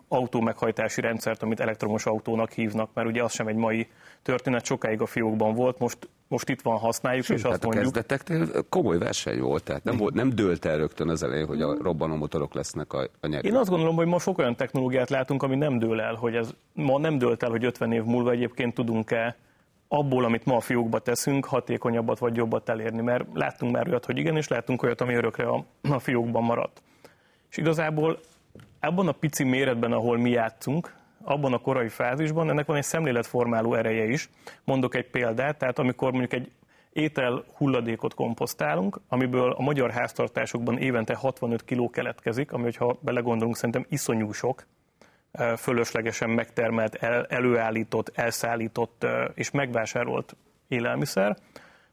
[0.07, 3.87] autómeghajtási rendszert, amit elektromos autónak hívnak, mert ugye az sem egy mai
[4.21, 7.85] történet, sokáig a fiókban volt, most most itt van, használjuk, Sőt, és azt mondjuk...
[7.85, 11.61] a kezdeteknél komoly verseny volt, tehát nem, volt, nem dőlt el rögtön az elején, hogy
[11.61, 13.47] a robbanó motorok lesznek a, a nyerő.
[13.47, 16.49] Én azt gondolom, hogy ma sok olyan technológiát látunk, ami nem dől el, hogy ez
[16.73, 19.35] ma nem dőlt el, hogy 50 év múlva egyébként tudunk-e
[19.87, 24.17] abból, amit ma a fiókba teszünk, hatékonyabbat vagy jobbat elérni, mert láttunk már olyat, hogy
[24.17, 26.81] igen, és láttunk olyat, ami örökre a, a fiókban maradt.
[27.49, 28.19] És igazából
[28.79, 33.73] abban a pici méretben, ahol mi játszunk, abban a korai fázisban ennek van egy szemléletformáló
[33.73, 34.29] ereje is.
[34.63, 36.51] Mondok egy példát, tehát amikor mondjuk egy
[36.93, 43.85] étel hulladékot komposztálunk, amiből a magyar háztartásokban évente 65 kg keletkezik, ami, ha belegondolunk, szerintem
[43.89, 44.65] iszonyú sok,
[45.57, 50.35] fölöslegesen megtermelt, el, előállított, elszállított és megvásárolt
[50.67, 51.37] élelmiszer,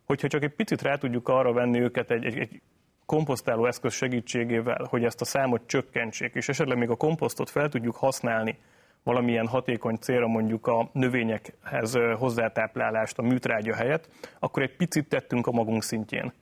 [0.04, 2.62] hogyha csak egy picit rá tudjuk arra venni őket egy, egy, egy
[3.06, 7.96] komposztáló eszköz segítségével, hogy ezt a számot csökkentsék, és esetleg még a komposztot fel tudjuk
[7.96, 8.58] használni
[9.02, 15.50] valamilyen hatékony célra mondjuk a növényekhez hozzátáplálást a műtrágya helyett, akkor egy picit tettünk a
[15.50, 16.32] magunk szintjén.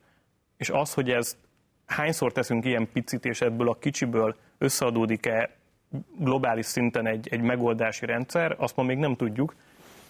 [0.57, 1.37] És az, hogy ez
[1.85, 5.49] hányszor teszünk ilyen picit, és ebből a kicsiből összeadódik-e
[6.17, 9.55] globális szinten egy, egy megoldási rendszer, azt ma még nem tudjuk,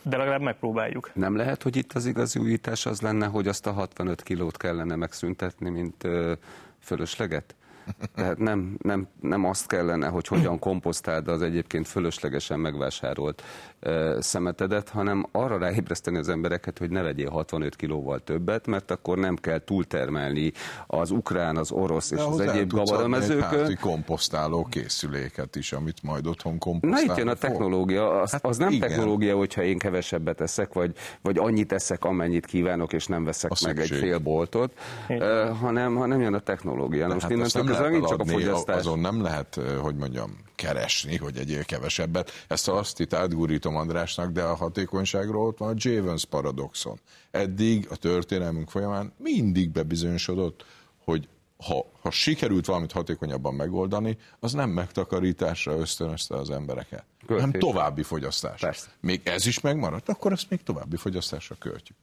[0.06, 1.12] de legalább megpróbáljuk.
[1.14, 4.96] Nem lehet, hogy itt az igazi újítás az lenne, hogy azt a 65 kilót kellene
[4.96, 6.08] megszüntetni, mint
[6.80, 7.56] fölösleget?
[8.16, 13.44] Tehát nem, nem, nem azt kellene, hogy hogyan komposztáld az egyébként fölöslegesen megvásárolt
[13.82, 19.18] uh, szemetedet, hanem arra ráébreszteni az embereket, hogy ne vegyél 65 kilóval többet, mert akkor
[19.18, 20.52] nem kell túltermelni
[20.88, 23.66] az ukrán, az orosz és az egyéb gabaramezőkön.
[23.66, 28.22] Egy komposztáló készüléket is, amit majd otthon komposztálni Na itt jön a technológia.
[28.22, 28.88] Az, hát az nem igen.
[28.90, 33.56] technológia, hogyha én kevesebbet eszek, vagy, vagy annyit eszek, amennyit kívánok, és nem veszek a
[33.66, 33.98] meg szükség.
[33.98, 34.74] egy fél boltot,
[35.10, 37.08] uh, hanem, hanem jön a technológia.
[37.08, 37.32] Na, most hát
[37.76, 38.78] ez megint csak a fogyasztás.
[38.78, 42.32] Azon nem lehet, hogy mondjam, keresni, hogy egyél kevesebbet.
[42.48, 47.00] Ezt azt itt átgúrítom Andrásnak, de a hatékonyságról ott van a Javens paradoxon.
[47.32, 50.66] Eddig a történelmünk folyamán mindig bebizonyosodott,
[51.04, 57.46] hogy ha, ha sikerült valamit hatékonyabban megoldani, az nem megtakarításra ösztönözte az embereket, Költés.
[57.46, 58.60] hanem további fogyasztás.
[58.60, 58.88] Persze.
[59.00, 61.98] Még ez is megmaradt, akkor ezt még további fogyasztásra költjük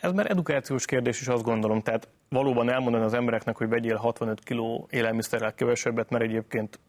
[0.00, 4.40] ez már edukációs kérdés is azt gondolom, tehát valóban elmondani az embereknek, hogy vegyél 65
[4.44, 6.80] kg élelmiszerrel kevesebbet, mert egyébként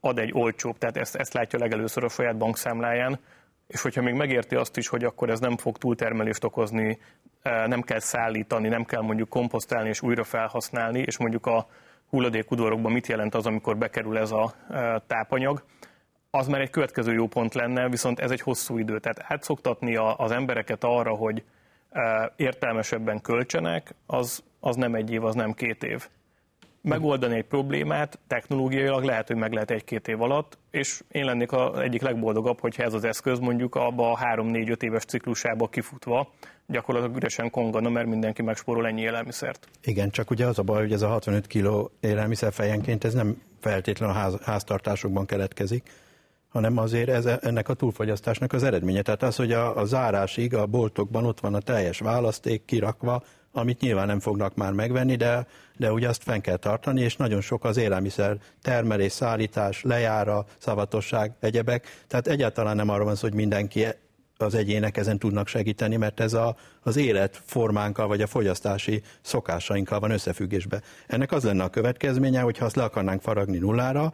[0.00, 3.18] ad egy olcsóbb, tehát ezt, ezt látja legelőször a saját bankszámláján,
[3.66, 6.98] és hogyha még megérti azt is, hogy akkor ez nem fog túltermelést okozni,
[7.42, 11.66] eh, nem kell szállítani, nem kell mondjuk komposztálni és újra felhasználni, és mondjuk a
[12.08, 15.64] hulladékudvarokban mit jelent az, amikor bekerül ez a eh, tápanyag,
[16.30, 18.98] az már egy következő jó pont lenne, viszont ez egy hosszú idő.
[18.98, 21.44] Tehát átszoktatni az embereket arra, hogy
[22.36, 26.08] értelmesebben költsenek, az, az nem egy év, az nem két év.
[26.80, 31.78] Megoldani egy problémát technológiailag lehet, hogy meg lehet egy-két év alatt, és én lennék az
[31.78, 36.32] egyik legboldogabb, hogyha ez az eszköz mondjuk abba a három-négy-öt éves ciklusába kifutva
[36.66, 39.68] gyakorlatilag üresen kongana, mert mindenki megspórol ennyi élelmiszert.
[39.82, 43.42] Igen, csak ugye az a baj, hogy ez a 65 kg élelmiszer fejenként ez nem
[43.60, 45.90] feltétlenül a ház, háztartásokban keletkezik,
[46.52, 49.02] hanem azért ez, ennek a túlfogyasztásnak az eredménye.
[49.02, 53.80] Tehát az, hogy a, a zárásig a boltokban ott van a teljes választék kirakva, amit
[53.80, 57.64] nyilván nem fognak már megvenni, de, de ugye azt fenn kell tartani, és nagyon sok
[57.64, 62.04] az élelmiszer, termelés, szállítás, lejára, szavatosság, egyebek.
[62.06, 63.86] Tehát egyáltalán nem arról van szó, hogy mindenki
[64.36, 70.10] az egyének ezen tudnak segíteni, mert ez a, az életformánkkal vagy a fogyasztási szokásainkkal van
[70.10, 70.82] összefüggésbe.
[71.06, 74.12] Ennek az lenne a következménye, hogyha azt le akarnánk faragni nullára,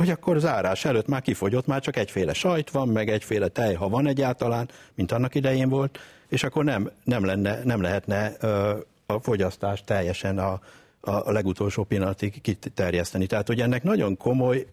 [0.00, 3.88] hogy akkor zárás előtt már kifogyott, már csak egyféle sajt van, meg egyféle tej, ha
[3.88, 9.18] van egyáltalán, mint annak idején volt, és akkor nem, nem, lenne, nem lehetne ö, a
[9.20, 10.60] fogyasztást teljesen a,
[11.00, 13.26] a legutolsó pillanatig kiterjeszteni.
[13.26, 14.66] Tehát, hogy ennek nagyon komoly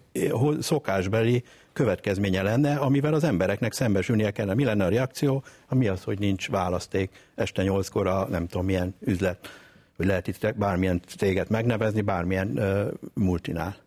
[0.59, 4.55] szokásbeli következménye lenne, amivel az embereknek szembesülnie kellene.
[4.55, 5.43] Mi lenne a reakció?
[5.69, 9.49] Mi az, hogy nincs választék este nyolckor a nem tudom milyen üzlet,
[9.97, 13.85] hogy lehet itt bármilyen céget megnevezni, bármilyen uh, multinál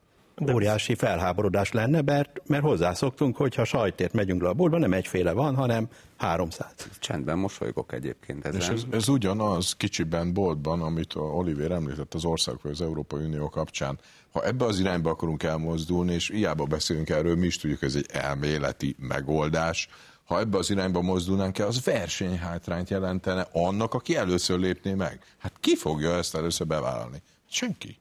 [0.53, 5.33] óriási felháborodás lenne, mert, mert hozzászoktunk, hogy ha sajtért megyünk le a boltba, nem egyféle
[5.33, 6.75] van, hanem 300.
[6.99, 8.61] Csendben mosolygok egyébként ezen.
[8.61, 13.25] És ez, ez ugyanaz kicsiben boltban, amit a Oliver említett az ország vagy az Európai
[13.25, 13.99] Unió kapcsán.
[14.33, 18.07] Ha ebbe az irányba akarunk elmozdulni, és hiába beszélünk erről, mi is tudjuk, ez egy
[18.13, 19.89] elméleti megoldás,
[20.25, 25.25] ha ebbe az irányba mozdulnánk el, az versenyhátrányt jelentene annak, aki először lépné meg.
[25.39, 27.23] Hát ki fogja ezt először bevállalni?
[27.49, 27.99] Senki.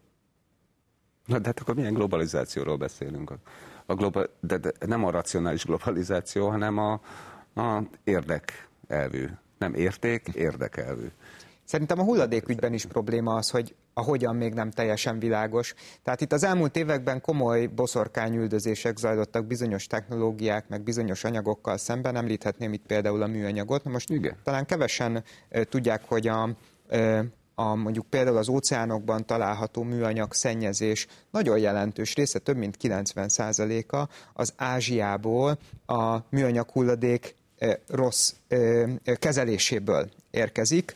[1.30, 3.34] Na, de hát akkor milyen globalizációról beszélünk?
[3.86, 6.92] A global, de, de nem a racionális globalizáció, hanem a,
[7.56, 9.26] a érdek elvű.
[9.58, 11.08] Nem érték, érdekelvű.
[11.64, 15.74] Szerintem a hulladékügyben is probléma az, hogy a hogyan még nem teljesen világos.
[16.04, 22.16] Tehát itt az elmúlt években komoly boszorkányüldözések zajlottak bizonyos technológiák, meg bizonyos anyagokkal szemben.
[22.16, 23.84] Említhetném itt például a műanyagot.
[23.84, 24.36] Most Igen.
[24.44, 25.24] talán kevesen
[25.70, 26.50] tudják, hogy a
[27.60, 34.54] a mondjuk például az óceánokban található műanyag szennyezés nagyon jelentős része, több mint 90%-a az
[34.56, 37.36] Ázsiából a műanyag hulladék
[37.88, 38.34] rossz
[39.20, 40.96] kezeléséből érkezik.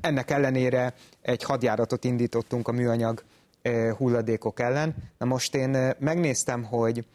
[0.00, 3.22] Ennek ellenére egy hadjáratot indítottunk a műanyag
[3.96, 4.94] hulladékok ellen.
[5.18, 7.06] Na most én megnéztem, hogy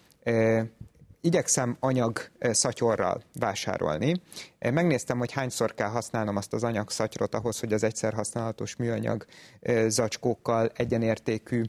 [1.24, 4.22] igyekszem anyag szatyorral vásárolni.
[4.60, 9.26] Megnéztem, hogy hányszor kell használnom azt az anyag szatyrot ahhoz, hogy az egyszer használatos műanyag
[9.88, 11.64] zacskókkal egyenértékű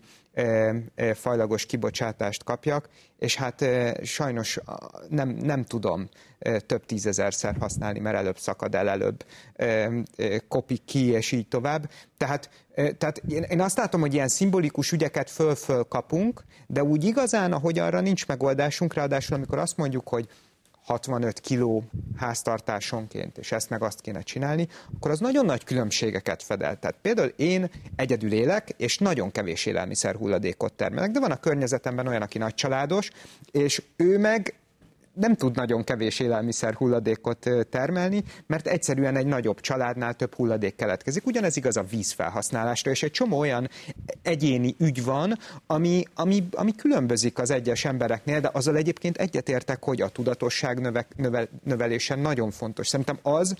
[1.14, 3.64] fajlagos kibocsátást kapjak, és hát
[4.02, 4.58] sajnos
[5.08, 6.08] nem, nem tudom
[6.66, 9.24] több tízezerszer használni, mert előbb szakad el, előbb
[10.48, 11.90] kopik ki, és így tovább.
[12.16, 13.18] Tehát, tehát
[13.48, 18.26] én azt látom, hogy ilyen szimbolikus ügyeket föl-föl kapunk, de úgy igazán, ahogy arra nincs
[18.26, 20.28] megoldásunk, ráadásul amikor azt mondjuk, hogy
[20.84, 21.84] 65 kiló
[22.16, 26.78] háztartásonként, és ezt meg azt kéne csinálni, akkor az nagyon nagy különbségeket fedel.
[26.78, 32.06] Tehát például én egyedül élek, és nagyon kevés élelmiszer hulladékot termelek, de van a környezetemben
[32.06, 33.10] olyan, aki nagy családos,
[33.50, 34.54] és ő meg
[35.14, 41.26] nem tud nagyon kevés élelmiszer hulladékot termelni, mert egyszerűen egy nagyobb családnál több hulladék keletkezik.
[41.26, 43.68] Ugyanez igaz a vízfelhasználásra, és egy csomó olyan
[44.22, 50.00] egyéni ügy van, ami, ami, ami különbözik az egyes embereknél, de azzal egyébként egyetértek, hogy
[50.00, 52.88] a tudatosság növe, növel, növelése nagyon fontos.
[52.88, 53.56] Szerintem az,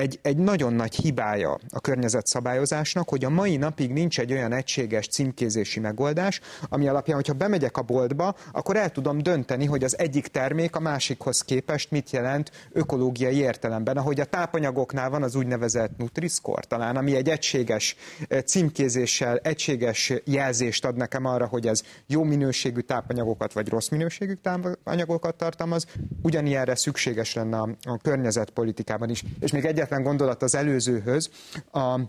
[0.00, 5.08] egy, egy nagyon nagy hibája a környezetszabályozásnak, hogy a mai napig nincs egy olyan egységes
[5.08, 10.26] címkézési megoldás, ami alapján, hogyha bemegyek a boltba, akkor el tudom dönteni, hogy az egyik
[10.26, 13.96] termék a másikhoz képest mit jelent ökológiai értelemben.
[13.96, 17.96] Ahogy a tápanyagoknál van az úgynevezett Nutri-Score talán, ami egy egységes
[18.44, 25.34] címkézéssel, egységes jelzést ad nekem arra, hogy ez jó minőségű tápanyagokat vagy rossz minőségű tápanyagokat
[25.34, 25.86] tartalmaz,
[26.22, 29.24] ugyanilyenre szükséges lenne a környezetpolitikában is.
[29.40, 31.30] És még egyet egyetlen gondolat az előzőhöz,
[31.72, 32.00] a,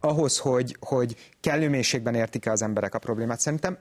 [0.00, 3.40] ahhoz, hogy, hogy kellő mélységben értik az emberek a problémát.
[3.40, 3.78] Szerintem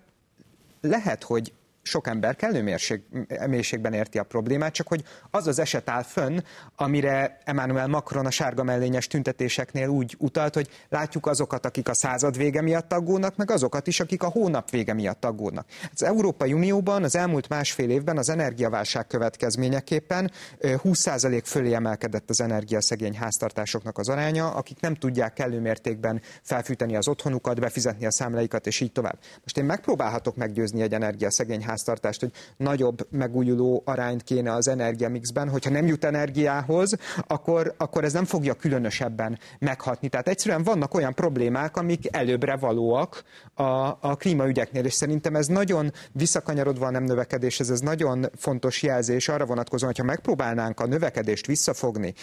[0.81, 1.53] lehet, hogy
[1.89, 3.01] sok ember kellő mérség,
[3.47, 6.39] mélységben érti a problémát, csak hogy az az eset áll fönn,
[6.75, 12.37] amire Emmanuel Macron a sárga mellényes tüntetéseknél úgy utalt, hogy látjuk azokat, akik a század
[12.37, 15.67] vége miatt aggódnak, meg azokat is, akik a hónap vége miatt aggódnak.
[15.93, 20.31] Az Európai Unióban az elmúlt másfél évben az energiaválság következményeképpen
[20.61, 27.07] 20% fölé emelkedett az energiaszegény háztartásoknak az aránya, akik nem tudják kellő mértékben felfűteni az
[27.07, 29.19] otthonukat, befizetni a számláikat, és így tovább.
[29.41, 35.69] Most én megpróbálhatok meggyőzni egy energiaszegény háztartást, hogy nagyobb megújuló arányt kéne az energiamixben, hogyha
[35.69, 36.95] nem jut energiához,
[37.27, 40.09] akkor, akkor ez nem fogja különösebben meghatni.
[40.09, 43.23] Tehát egyszerűen vannak olyan problémák, amik előbbre valóak
[43.53, 43.63] a,
[44.01, 49.45] a klímaügyeknél, és szerintem ez nagyon visszakanyarodva a nem növekedéshez, ez nagyon fontos jelzés arra
[49.45, 52.13] vonatkozóan, hogyha megpróbálnánk a növekedést visszafogni,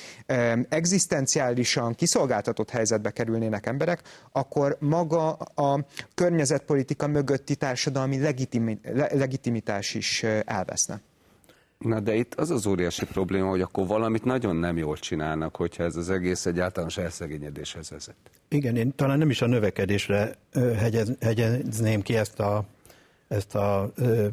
[0.69, 4.03] egzisztenciálisan kiszolgáltatott helyzetbe kerülnének emberek,
[4.33, 5.85] akkor maga a
[6.15, 8.81] környezetpolitika mögötti társadalmi legitimi,
[9.13, 9.36] legitimitás
[9.93, 11.01] is elveszne.
[11.79, 15.85] Na de itt az az óriási probléma, hogy akkor valamit nagyon nem jól csinálnak, hogyha
[15.85, 18.15] ez az egész egy általános elszegényedéshez vezet.
[18.49, 22.65] Igen, én talán nem is a növekedésre hegyez, hegyezném ki ezt a,
[23.29, 23.93] ezt a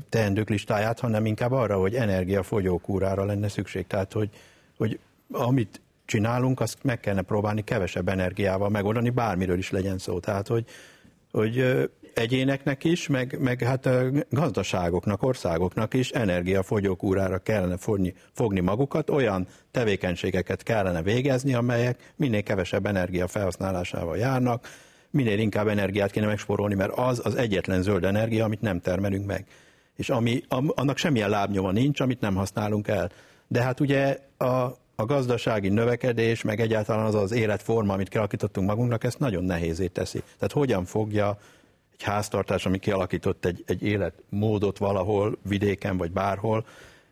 [0.09, 3.87] teendők listáját, hanem inkább arra, hogy energiafogyókúrára lenne szükség.
[3.87, 4.29] Tehát, hogy,
[4.77, 4.99] hogy
[5.31, 10.19] amit csinálunk, azt meg kellene próbálni kevesebb energiával megoldani, bármiről is legyen szó.
[10.19, 10.65] Tehát, hogy,
[11.31, 13.89] hogy egyéneknek is, meg, meg hát
[14.29, 22.85] gazdaságoknak, országoknak is energiafogyókúrára kellene fogni, fogni magukat, olyan tevékenységeket kellene végezni, amelyek minél kevesebb
[22.85, 24.67] energia felhasználásával járnak,
[25.09, 29.45] minél inkább energiát kéne megsporolni, mert az az egyetlen zöld energia, amit nem termelünk meg.
[29.95, 33.11] És ami, annak semmilyen lábnyoma nincs, amit nem használunk el.
[33.47, 34.45] De hát ugye a,
[34.95, 40.19] a gazdasági növekedés, meg egyáltalán az az életforma, amit kialakítottunk magunknak, ezt nagyon nehézé teszi.
[40.19, 41.37] Tehát hogyan fogja
[41.93, 46.65] egy háztartás, ami kialakított egy, egy életmódot valahol, vidéken vagy bárhol,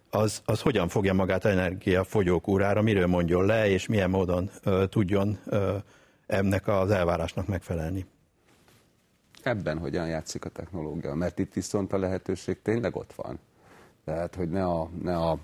[0.10, 5.76] az, az hogyan fogja magát energiafogyókúrára, miről mondjon le, és milyen módon ö, tudjon ö,
[6.28, 8.06] ennek az elvárásnak megfelelni.
[9.44, 11.14] Ebben hogyan játszik a technológia?
[11.14, 13.40] Mert itt viszont a lehetőség tényleg ott van.
[14.06, 15.38] Tehát, hogy ne a, ne a,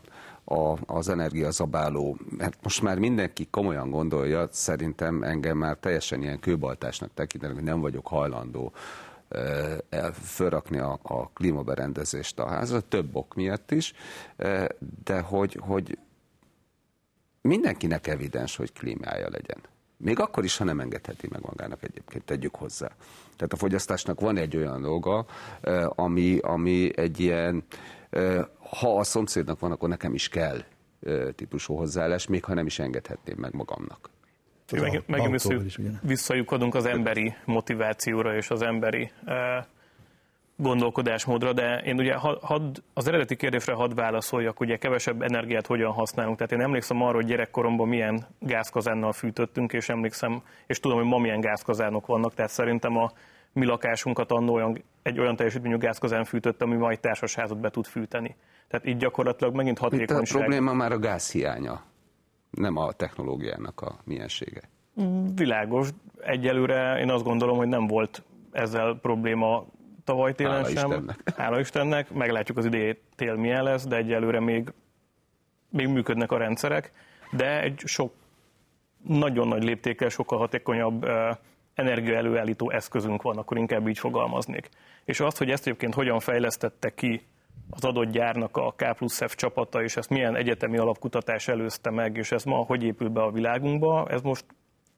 [0.43, 7.09] a, az energiazabáló, mert most már mindenki komolyan gondolja, szerintem engem már teljesen ilyen kőbaltásnak
[7.13, 8.73] tekintenek, hogy nem vagyok hajlandó
[10.13, 13.93] fölrakni a, a klímaberendezést a házra, több ok miatt is,
[15.03, 15.97] de hogy, hogy
[17.41, 19.57] mindenkinek evidens, hogy klímája legyen.
[19.97, 22.91] Még akkor is, ha nem engedheti meg magának egyébként, tegyük hozzá.
[23.35, 25.25] Tehát a fogyasztásnak van egy olyan dolga,
[25.89, 27.63] ami, ami egy ilyen,
[28.79, 30.63] ha a szomszédnak van, akkor nekem is kell
[31.35, 34.09] típusú hozzáállás, még ha nem is engedhetném meg magamnak.
[34.71, 35.43] Megint, megint
[36.01, 39.11] visszajukadunk az emberi motivációra és az emberi
[40.55, 46.37] gondolkodásmódra, de én ugye had, az eredeti kérdésre hadd válaszoljak, ugye kevesebb energiát hogyan használunk.
[46.37, 51.17] Tehát én emlékszem arra, hogy gyerekkoromban milyen gázkazánnal fűtöttünk, és emlékszem, és tudom, hogy ma
[51.17, 53.11] milyen gázkazánok vannak, tehát szerintem a
[53.53, 58.35] mi lakásunkat annó olyan, egy olyan teljesítményű gázkazán fűtött, ami majd társasházat be tud fűteni.
[58.67, 60.21] Tehát így gyakorlatilag megint hatékonyság.
[60.21, 61.83] Itt a probléma már a gázhiánya
[62.49, 64.61] nem a technológiának a miensége.
[65.35, 65.89] Világos.
[66.19, 69.65] Egyelőre én azt gondolom, hogy nem volt ezzel probléma
[70.03, 70.89] tavaly télen Hála sem.
[70.89, 71.31] Istennek.
[71.37, 72.11] Hála Istennek.
[72.13, 74.73] Meglátjuk az idei tél milyen lesz, de egyelőre még,
[75.69, 76.91] még működnek a rendszerek,
[77.31, 78.13] de egy sok
[79.03, 81.05] nagyon nagy léptékkel sokkal hatékonyabb
[81.73, 84.69] energiaelőállító eszközünk van, akkor inkább így fogalmaznék.
[85.03, 87.21] És azt, hogy ezt egyébként hogyan fejlesztette ki
[87.69, 92.17] az adott gyárnak a K plusz F csapata, és ezt milyen egyetemi alapkutatás előzte meg,
[92.17, 94.45] és ez ma hogy épül be a világunkba, ez most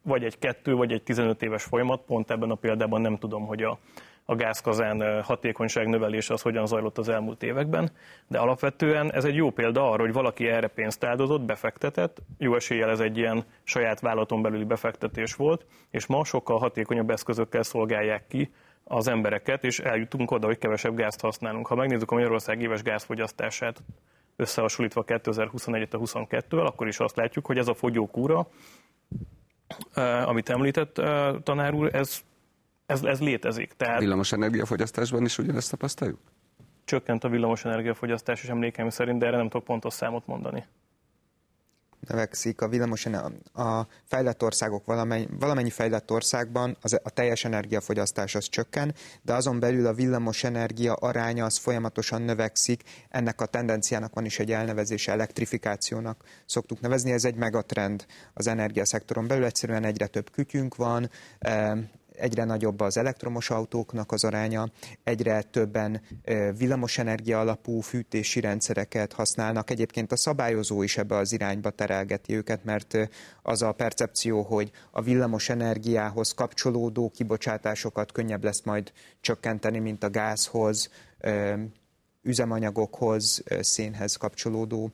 [0.02, 3.64] vagy egy kettő, vagy egy 15 éves folyamat, pont ebben a példában nem tudom, hogy
[3.64, 3.80] a,
[4.26, 7.92] a gázkazán hatékonyság növelése az hogyan zajlott az elmúlt években,
[8.28, 12.90] de alapvetően ez egy jó példa arra, hogy valaki erre pénzt áldozott, befektetett, jó eséllyel
[12.90, 18.52] ez egy ilyen saját vállalaton belüli befektetés volt, és ma sokkal hatékonyabb eszközökkel szolgálják ki
[18.92, 21.68] az embereket, és eljutunk oda, hogy kevesebb gázt használunk.
[21.68, 23.84] Ha megnézzük a Magyarország éves gázfogyasztását,
[24.36, 28.48] összehasonlítva 2021-22-vel, akkor is azt látjuk, hogy ez a fogyókúra,
[30.26, 30.94] amit említett
[31.44, 32.22] tanár úr, ez,
[32.86, 33.74] ez, ez létezik.
[33.74, 36.20] Tehát villamos energiafogyasztásban is ugyanezt tapasztaljuk?
[36.86, 40.66] Csökkent a villamos energiafogyasztás, és emlékeim szerint, de erre nem tudok pontos számot mondani
[42.08, 43.06] növekszik a villamos,
[43.54, 49.60] a fejlett országok valamennyi, valamennyi fejlett országban az, a teljes energiafogyasztás az csökken, de azon
[49.60, 55.12] belül a villamos energia aránya az folyamatosan növekszik, ennek a tendenciának van is egy elnevezése,
[55.12, 61.10] elektrifikációnak szoktuk nevezni, ez egy megatrend az energiaszektoron belül, egyszerűen egyre több kütyünk van,
[62.20, 64.70] egyre nagyobb az elektromos autóknak az aránya,
[65.04, 66.02] egyre többen
[66.58, 69.70] villamosenergia alapú fűtési rendszereket használnak.
[69.70, 72.98] Egyébként a szabályozó is ebbe az irányba terelgeti őket, mert
[73.42, 78.92] az a percepció, hogy a villamos energiához kapcsolódó kibocsátásokat könnyebb lesz majd
[79.22, 80.90] csökkenteni, mint a gázhoz,
[82.22, 84.92] üzemanyagokhoz, szénhez kapcsolódó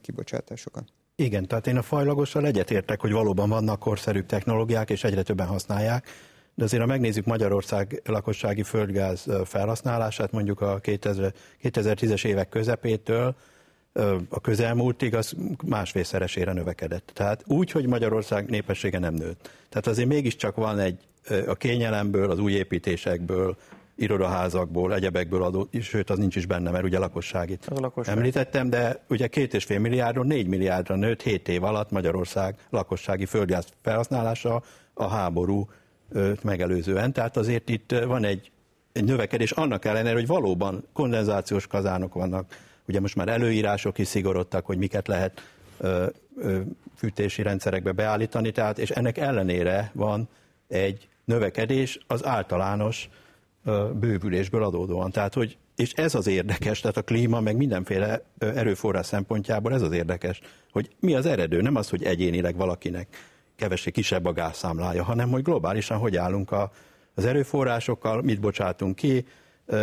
[0.00, 0.84] kibocsátásokat.
[1.20, 6.08] Igen, tehát én a fajlagossal egyetértek, hogy valóban vannak korszerű technológiák, és egyre többen használják,
[6.54, 13.34] de azért ha megnézzük Magyarország lakossági földgáz felhasználását, mondjuk a 2000, 2010-es évek közepétől,
[14.28, 15.34] a közelmúltig az
[15.66, 17.10] másfélszeresére növekedett.
[17.14, 19.50] Tehát úgy, hogy Magyarország népessége nem nőtt.
[19.68, 20.98] Tehát azért mégiscsak van egy
[21.46, 23.56] a kényelemből, az új építésekből,
[24.00, 28.16] irodaházakból, egyebekből adó, sőt az nincs is benne, mert ugye lakosságit az lakosság.
[28.16, 33.24] említettem, de ugye két és fél milliárdról négy milliárdra nőtt 7 év alatt Magyarország lakossági
[33.26, 34.62] földgáz felhasználása
[34.94, 35.68] a háború
[36.42, 37.12] megelőzően.
[37.12, 38.50] Tehát azért itt van egy,
[38.92, 44.66] egy növekedés, annak ellenére, hogy valóban kondenzációs kazánok vannak, ugye most már előírások is szigorodtak,
[44.66, 45.42] hogy miket lehet
[45.78, 46.60] ö, ö,
[46.96, 50.28] fűtési rendszerekbe beállítani, tehát, és ennek ellenére van
[50.68, 53.08] egy növekedés az általános
[53.94, 55.10] bővülésből adódóan.
[55.10, 59.92] Tehát, hogy, és ez az érdekes, tehát a klíma, meg mindenféle erőforrás szempontjából ez az
[59.92, 60.40] érdekes,
[60.72, 63.16] hogy mi az eredő, nem az, hogy egyénileg valakinek
[63.56, 66.72] kevesé kisebb a gázszámlája, hanem hogy globálisan hogy állunk a,
[67.14, 69.24] az erőforrásokkal, mit bocsátunk ki,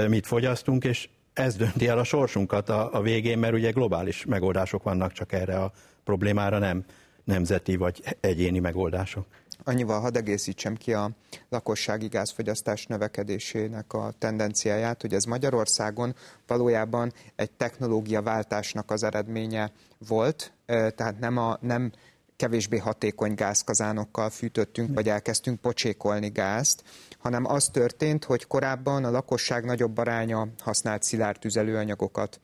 [0.08, 4.84] mit fogyasztunk, és ez dönti el a sorsunkat a, a végén, mert ugye globális megoldások
[4.84, 5.72] vannak csak erre a
[6.04, 6.86] problémára, nem
[7.24, 9.26] nemzeti vagy egyéni megoldások.
[9.68, 11.12] Annyival hadd egészítsem ki a
[11.50, 16.16] lakossági gázfogyasztás növekedésének a tendenciáját, hogy ez Magyarországon
[16.48, 19.72] valójában egy technológiaváltásnak az eredménye
[20.08, 21.92] volt, tehát nem, a, nem
[22.36, 26.84] kevésbé hatékony gázkazánokkal fűtöttünk, vagy elkezdtünk pocsékolni gázt,
[27.18, 32.40] hanem az történt, hogy korábban a lakosság nagyobb aránya használt szilárd tüzelőanyagokat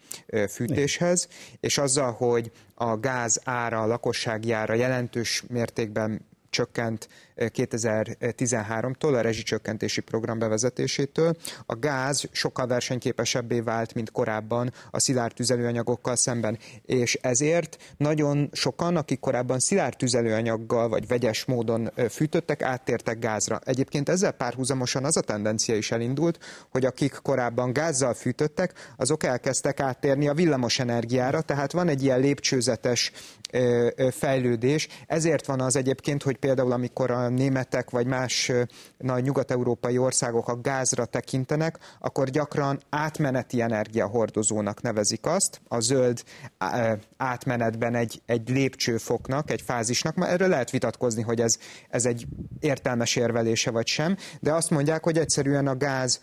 [0.50, 1.28] fűtéshez,
[1.60, 10.02] és azzal, hogy a gáz ára, a lakossági ára jelentős mértékben csökkent 2013-tól, a rezsicsökkentési
[10.02, 11.36] program bevezetésétől.
[11.66, 18.96] A gáz sokkal versenyképesebbé vált, mint korábban a szilárd tüzelőanyagokkal szemben, és ezért nagyon sokan,
[18.96, 23.60] akik korábban szilárd tüzelőanyaggal vagy vegyes módon fűtöttek, áttértek gázra.
[23.66, 26.40] Egyébként ezzel párhuzamosan az a tendencia is elindult,
[26.70, 32.20] hogy akik korábban gázzal fűtöttek, azok elkezdtek áttérni a villamos energiára, tehát van egy ilyen
[32.20, 33.12] lépcsőzetes
[34.12, 34.88] fejlődés.
[35.08, 38.52] Ezért van az egyébként, hogy például amikor a németek vagy más
[38.98, 46.24] nagy nyugat-európai országok a gázra tekintenek, akkor gyakran átmeneti energiahordozónak nevezik azt, a zöld
[47.18, 51.58] átmenetben egy, egy lépcsőfoknak, egy fázisnak, mert erről lehet vitatkozni, hogy ez,
[51.90, 52.26] ez egy
[52.60, 56.20] értelmes érvelése vagy sem, de azt mondják, hogy egyszerűen a gáz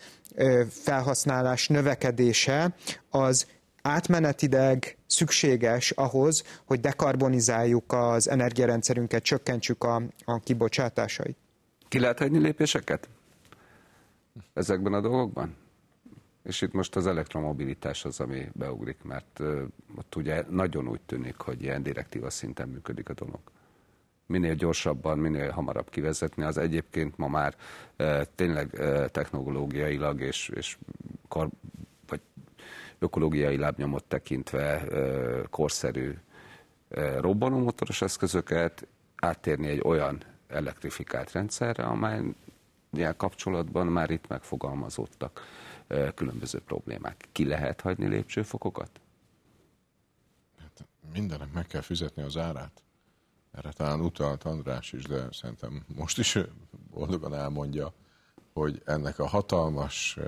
[0.70, 2.74] felhasználás növekedése
[3.10, 3.46] az
[3.82, 11.36] átmenetileg szükséges ahhoz, hogy dekarbonizáljuk az energiarendszerünket, csökkentsük a, a kibocsátásait.
[11.88, 13.08] Ki lehet hagyni lépéseket
[14.54, 15.56] ezekben a dolgokban?
[16.42, 19.40] És itt most az elektromobilitás az, ami beugrik, mert
[19.96, 23.40] ott ugye nagyon úgy tűnik, hogy ilyen direktíva szinten működik a dolog.
[24.26, 27.54] minél gyorsabban, minél hamarabb kivezetni, az egyébként ma már
[28.34, 28.70] tényleg
[29.10, 30.78] technológiailag és, és
[31.28, 31.48] kar,
[33.00, 34.84] ökológiai lábnyomot tekintve
[35.50, 36.18] korszerű
[37.18, 38.86] robbanómotoros eszközöket,
[39.16, 42.22] áttérni egy olyan elektrifikált rendszerre, amely
[43.16, 45.40] kapcsolatban már itt megfogalmazódtak
[46.14, 47.28] különböző problémák.
[47.32, 48.90] Ki lehet hagyni lépcsőfokokat?
[50.58, 52.82] Hát mindennek meg kell fizetni az árát.
[53.52, 56.38] Erre talán utalt András is, de szerintem most is
[56.90, 57.92] boldogan elmondja,
[58.52, 60.18] hogy ennek a hatalmas,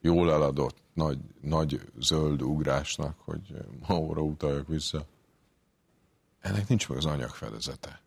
[0.00, 3.40] jól eladott, nagy, nagy zöld ugrásnak, hogy
[3.88, 5.04] ma óra utaljak vissza,
[6.40, 8.00] ennek nincs meg az anyagfedezete.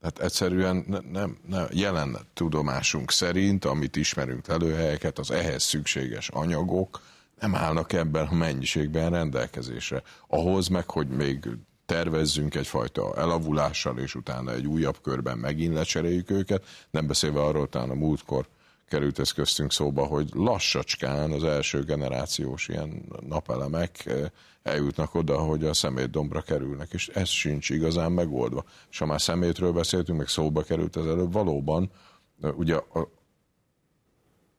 [0.00, 7.00] Tehát egyszerűen ne, nem, nem, jelen tudomásunk szerint, amit ismerünk előhelyeket, az ehhez szükséges anyagok
[7.40, 10.02] nem állnak ebben a mennyiségben rendelkezésre.
[10.26, 11.48] Ahhoz meg, hogy még
[11.86, 17.90] tervezzünk egyfajta elavulással, és utána egy újabb körben megint lecseréljük őket, nem beszélve arról, talán
[17.90, 18.46] a múltkor
[18.90, 24.26] került ez köztünk szóba, hogy lassacskán az első generációs ilyen napelemek eh,
[24.62, 28.64] eljutnak oda, hogy a szemétdombra kerülnek, és ez sincs igazán megoldva.
[28.90, 31.90] És ha már szemétről beszéltünk, meg szóba került az előbb, valóban
[32.42, 33.08] eh, ugye a,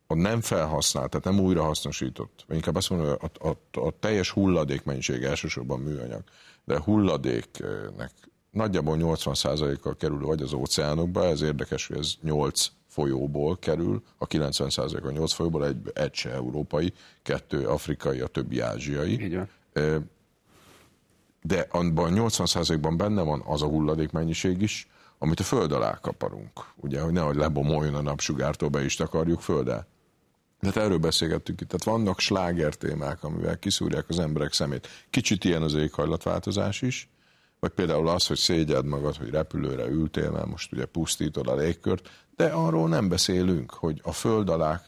[0.08, 4.32] a nem felhasznált, tehát nem újrahasznosított, vagy inkább azt mondom, hogy a, a, a teljes
[4.32, 6.24] hulladék mennyiség elsősorban műanyag,
[6.66, 8.12] de hulladéknek
[8.52, 15.04] nagyjából 80%-kal kerül vagy az óceánokba, ez érdekes, hogy ez 8 folyóból kerül, a 90%
[15.04, 19.24] a 8 folyóból, egy, egy se európai, kettő afrikai, a többi ázsiai.
[19.24, 19.50] Igen.
[21.42, 24.88] De abban 80%-ban benne van az a hulladékmennyiség is,
[25.18, 26.66] amit a föld alá kaparunk.
[26.76, 29.88] Ugye, hogy nehogy lebomoljon a napsugártól, be is takarjuk földel.
[30.60, 31.68] De erről beszélgettünk itt.
[31.68, 34.88] Tehát vannak sláger témák, amivel kiszúrják az emberek szemét.
[35.10, 37.10] Kicsit ilyen az éghajlatváltozás is,
[37.60, 42.10] vagy például az, hogy szégyed magad, hogy repülőre ültél, mert most ugye pusztítod a légkört,
[42.36, 44.82] de arról nem beszélünk, hogy a föld alá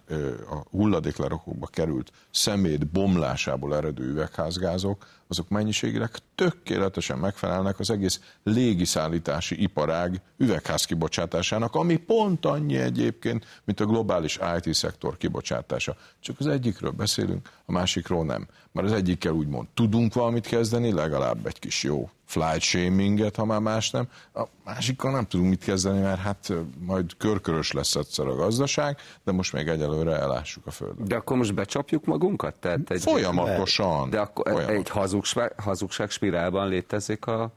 [0.50, 10.22] a hulladéklerakókba került szemét bomlásából eredő üvegházgázok, azok mennyiségileg tökéletesen megfelelnek az egész légiszállítási iparág
[10.38, 15.96] üvegházkibocsátásának, ami pont annyi egyébként, mint a globális IT-szektor kibocsátása.
[16.20, 18.48] Csak az egyikről beszélünk, a másikról nem.
[18.72, 23.60] Mert az egyikkel úgymond tudunk valamit kezdeni, legalább egy kis jó flight shaminget, ha már
[23.60, 24.08] más nem.
[24.34, 29.31] A másikkal nem tudunk mit kezdeni, mert hát majd körkörös lesz egyszer a gazdaság, de
[29.31, 31.07] most még egyelőre elássuk a földet.
[31.07, 32.55] De akkor most becsapjuk magunkat?
[32.55, 34.09] Tehát egy Folyamatosan.
[34.09, 34.79] De akkor Folyamatosan.
[34.79, 37.51] egy hazugság, hazugság spirálban létezik a,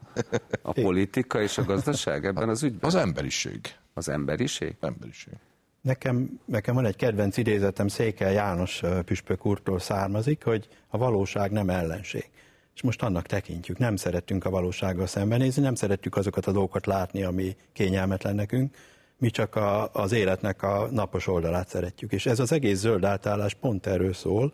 [0.61, 2.89] a politika és a gazdaság ebben az ügyben?
[2.89, 3.59] Az emberiség.
[3.93, 4.75] Az emberiség?
[4.79, 5.33] Emberiség.
[5.81, 11.69] Nekem, nekem van egy kedvenc idézetem, Székel János püspök úrtól származik, hogy a valóság nem
[11.69, 12.29] ellenség
[12.77, 13.77] és most annak tekintjük.
[13.77, 18.75] Nem szeretünk a valósággal szembenézni, nem szeretjük azokat a dolgokat látni, ami kényelmetlen nekünk,
[19.17, 22.11] mi csak a, az életnek a napos oldalát szeretjük.
[22.11, 24.53] És ez az egész zöld átállás pont erről szól,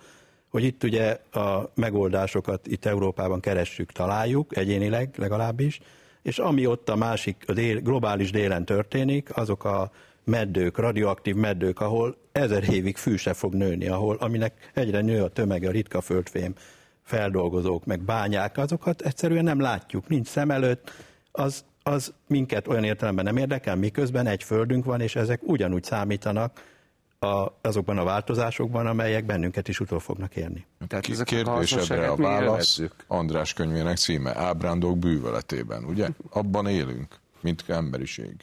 [0.50, 5.80] hogy itt ugye a megoldásokat itt Európában keressük, találjuk, egyénileg legalábbis,
[6.22, 9.92] és ami ott a másik, a dél, globális délen történik, azok a
[10.24, 15.30] meddők, radioaktív meddők, ahol ezer évig fű se fog nőni, ahol, aminek egyre nő a
[15.30, 16.54] tömege, a ritka földfém,
[17.02, 20.92] feldolgozók, meg bányák, azokat egyszerűen nem látjuk, nincs szem előtt,
[21.32, 26.72] az, az minket olyan értelemben nem érdekel, miközben egy földünk van, és ezek ugyanúgy számítanak
[27.20, 30.66] a, azokban a változásokban, amelyek bennünket is utol fognak érni.
[30.88, 36.08] Tehát Kérdésedre a válasz András könyvének címe Ábrándok bűvöletében, ugye?
[36.30, 38.36] Abban élünk, mint emberiség.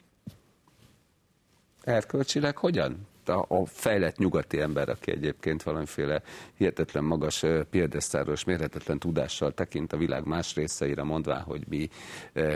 [1.83, 3.09] Erkölcsileg hogyan?
[3.31, 6.23] A, a fejlett nyugati ember, aki egyébként valamiféle
[6.55, 11.89] hihetetlen magas piedesztáról és mérhetetlen tudással tekint a világ más részeire, mondván, hogy mi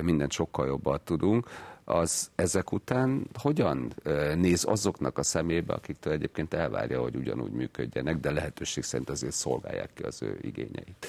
[0.02, 1.48] mindent sokkal jobban tudunk,
[1.84, 3.92] az ezek után hogyan
[4.34, 9.90] néz azoknak a szemébe, akiktől egyébként elvárja, hogy ugyanúgy működjenek, de lehetőség szerint azért szolgálják
[9.94, 11.06] ki az ő igényeit.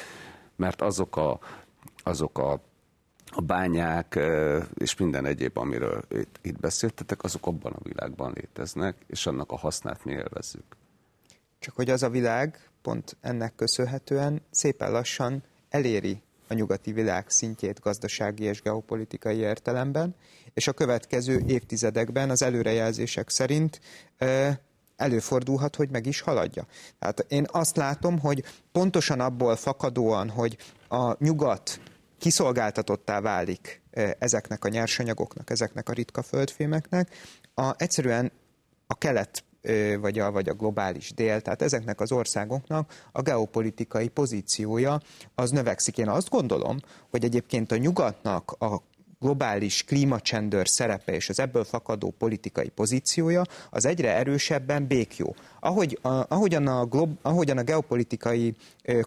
[0.55, 1.39] Mert azok a,
[2.03, 2.61] azok a
[3.35, 4.19] a bányák
[4.73, 9.57] és minden egyéb, amiről itt, itt beszéltetek, azok abban a világban léteznek, és annak a
[9.57, 10.63] hasznát mi élvezzük.
[11.59, 17.79] Csak hogy az a világ pont ennek köszönhetően szépen lassan eléri a nyugati világ szintjét
[17.79, 20.15] gazdasági és geopolitikai értelemben,
[20.53, 23.81] és a következő évtizedekben az előrejelzések szerint
[24.95, 26.65] előfordulhat, hogy meg is haladja.
[26.99, 30.57] Tehát én azt látom, hogy pontosan abból fakadóan, hogy
[30.89, 31.79] a nyugat
[32.25, 33.81] kiszolgáltatottá válik
[34.19, 37.09] ezeknek a nyersanyagoknak, ezeknek a ritka földfémeknek,
[37.53, 38.31] a, egyszerűen
[38.87, 39.43] a kelet
[39.99, 45.01] vagy a, vagy a globális dél, tehát ezeknek az országoknak a geopolitikai pozíciója
[45.35, 45.97] az növekszik.
[45.97, 46.77] Én azt gondolom,
[47.09, 48.81] hogy egyébként a nyugatnak a
[49.19, 55.35] globális klímacsendőr szerepe és az ebből fakadó politikai pozíciója az egyre erősebben békjó.
[55.59, 58.55] Ahogy, a, ahogyan, a glob, ahogyan a geopolitikai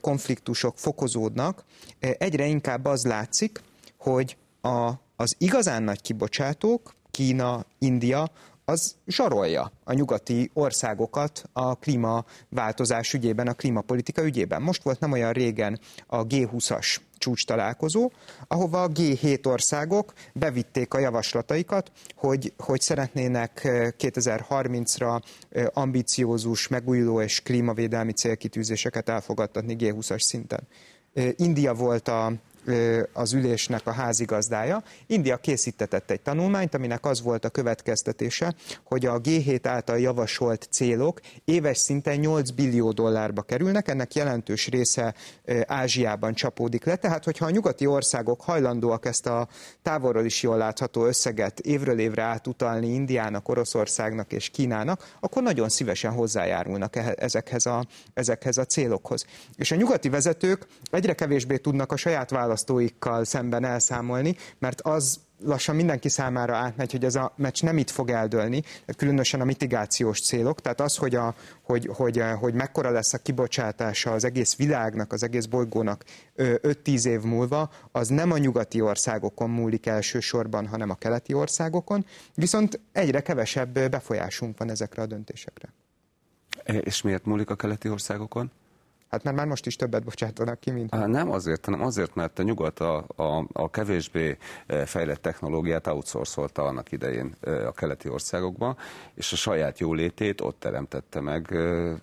[0.01, 1.65] konfliktusok fokozódnak,
[1.99, 3.63] egyre inkább az látszik,
[3.97, 8.31] hogy a, az igazán nagy kibocsátók, Kína, India,
[8.65, 14.63] az zsarolja a nyugati országokat a klímaváltozás ügyében, a klímapolitika ügyében.
[14.63, 18.11] Most volt nem olyan régen a G20-as csúcs találkozó,
[18.49, 23.61] ahova a G7 országok bevitték a javaslataikat, hogy, hogy szeretnének
[23.99, 25.23] 2030-ra
[25.73, 30.69] ambiciózus, megújuló és klímavédelmi célkitűzéseket elfogadtatni G20-as szinten.
[31.37, 32.33] India volt a,
[33.13, 34.83] az ülésnek a házigazdája.
[35.07, 38.55] India készítetett egy tanulmányt, aminek az volt a következtetése,
[38.85, 45.15] hogy a G7 által javasolt célok éves szinten 8 billió dollárba kerülnek, ennek jelentős része
[45.67, 49.49] Ázsiában csapódik le, tehát hogyha a nyugati országok hajlandóak ezt a
[49.83, 56.13] távolról is jól látható összeget évről évre átutalni Indiának, Oroszországnak és Kínának, akkor nagyon szívesen
[56.13, 59.25] hozzájárulnak ezekhez a, ezekhez a célokhoz.
[59.57, 65.21] És a nyugati vezetők egyre kevésbé tudnak a saját választások választóikkal szemben elszámolni, mert az
[65.45, 68.63] lassan mindenki számára átmegy, hogy ez a meccs nem itt fog eldőlni,
[68.97, 74.13] különösen a mitigációs célok, tehát az, hogy, a, hogy, hogy, hogy mekkora lesz a kibocsátása
[74.13, 76.05] az egész világnak, az egész bolygónak
[76.37, 82.81] 5-10 év múlva, az nem a nyugati országokon múlik elsősorban, hanem a keleti országokon, viszont
[82.93, 85.69] egyre kevesebb befolyásunk van ezekre a döntésekre.
[86.65, 88.51] És miért múlik a keleti országokon?
[89.09, 90.95] Hát mert már most is többet bocsátanak ki, mint...
[90.95, 95.87] Há, nem azért, hanem azért, mert a nyugat a, a, a kevésbé e, fejlett technológiát
[95.87, 98.77] outsourcolta annak idején e, a keleti országokba,
[99.15, 101.95] és a saját jólétét ott teremtette meg e,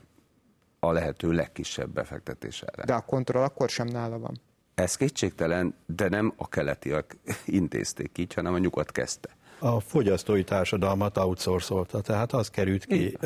[0.80, 2.86] a lehető legkisebb befektetésára.
[2.86, 4.42] De a kontroll akkor sem nála van.
[4.76, 9.30] Ez kétségtelen, de nem a keletiek intézték így, hanem a nyugat kezdte.
[9.60, 13.18] A fogyasztói társadalmat outsourcolta, tehát az került ki.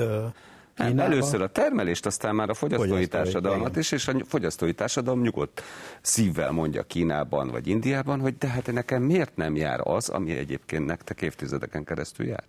[0.88, 1.12] Kínába.
[1.12, 5.64] Először a termelést, aztán már a fogyasztói, fogyasztói társadalmat is, és a fogyasztói társadalom nyugodt
[6.02, 10.86] szívvel mondja Kínában vagy Indiában, hogy de hát nekem miért nem jár az, ami egyébként
[10.86, 12.48] nektek évtizedeken keresztül járt.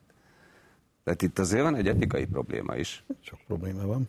[1.05, 3.05] Tehát itt azért van egy etikai probléma is.
[3.21, 4.09] Sok probléma van.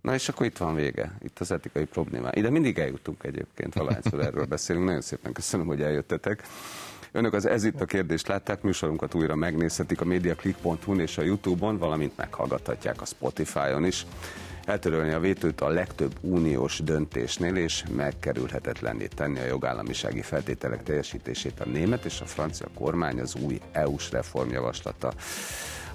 [0.00, 2.28] Na és akkor itt van vége, itt az etikai probléma.
[2.32, 4.84] Ide mindig eljutunk egyébként, valahányszor erről beszélünk.
[4.84, 6.42] Nagyon szépen köszönöm, hogy eljöttetek.
[7.12, 11.78] Önök az Ez itt a kérdést látták, műsorunkat újra megnézhetik a mediaclick.hu-n és a Youtube-on,
[11.78, 14.06] valamint meghallgathatják a Spotify-on is.
[14.64, 21.68] Eltörölni a vétőt a legtöbb uniós döntésnél, és megkerülhetetlenné tenni a jogállamisági feltételek teljesítését a
[21.68, 25.12] német és a francia kormány az új EU-s reformjavaslata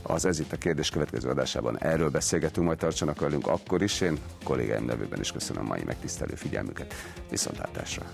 [0.03, 4.01] az Ez itt a kérdés következő adásában erről beszélgetünk, majd tartsanak velünk akkor is.
[4.01, 6.93] Én kollégáim nevében is köszönöm a mai megtisztelő figyelmüket.
[7.29, 8.05] Viszontlátásra!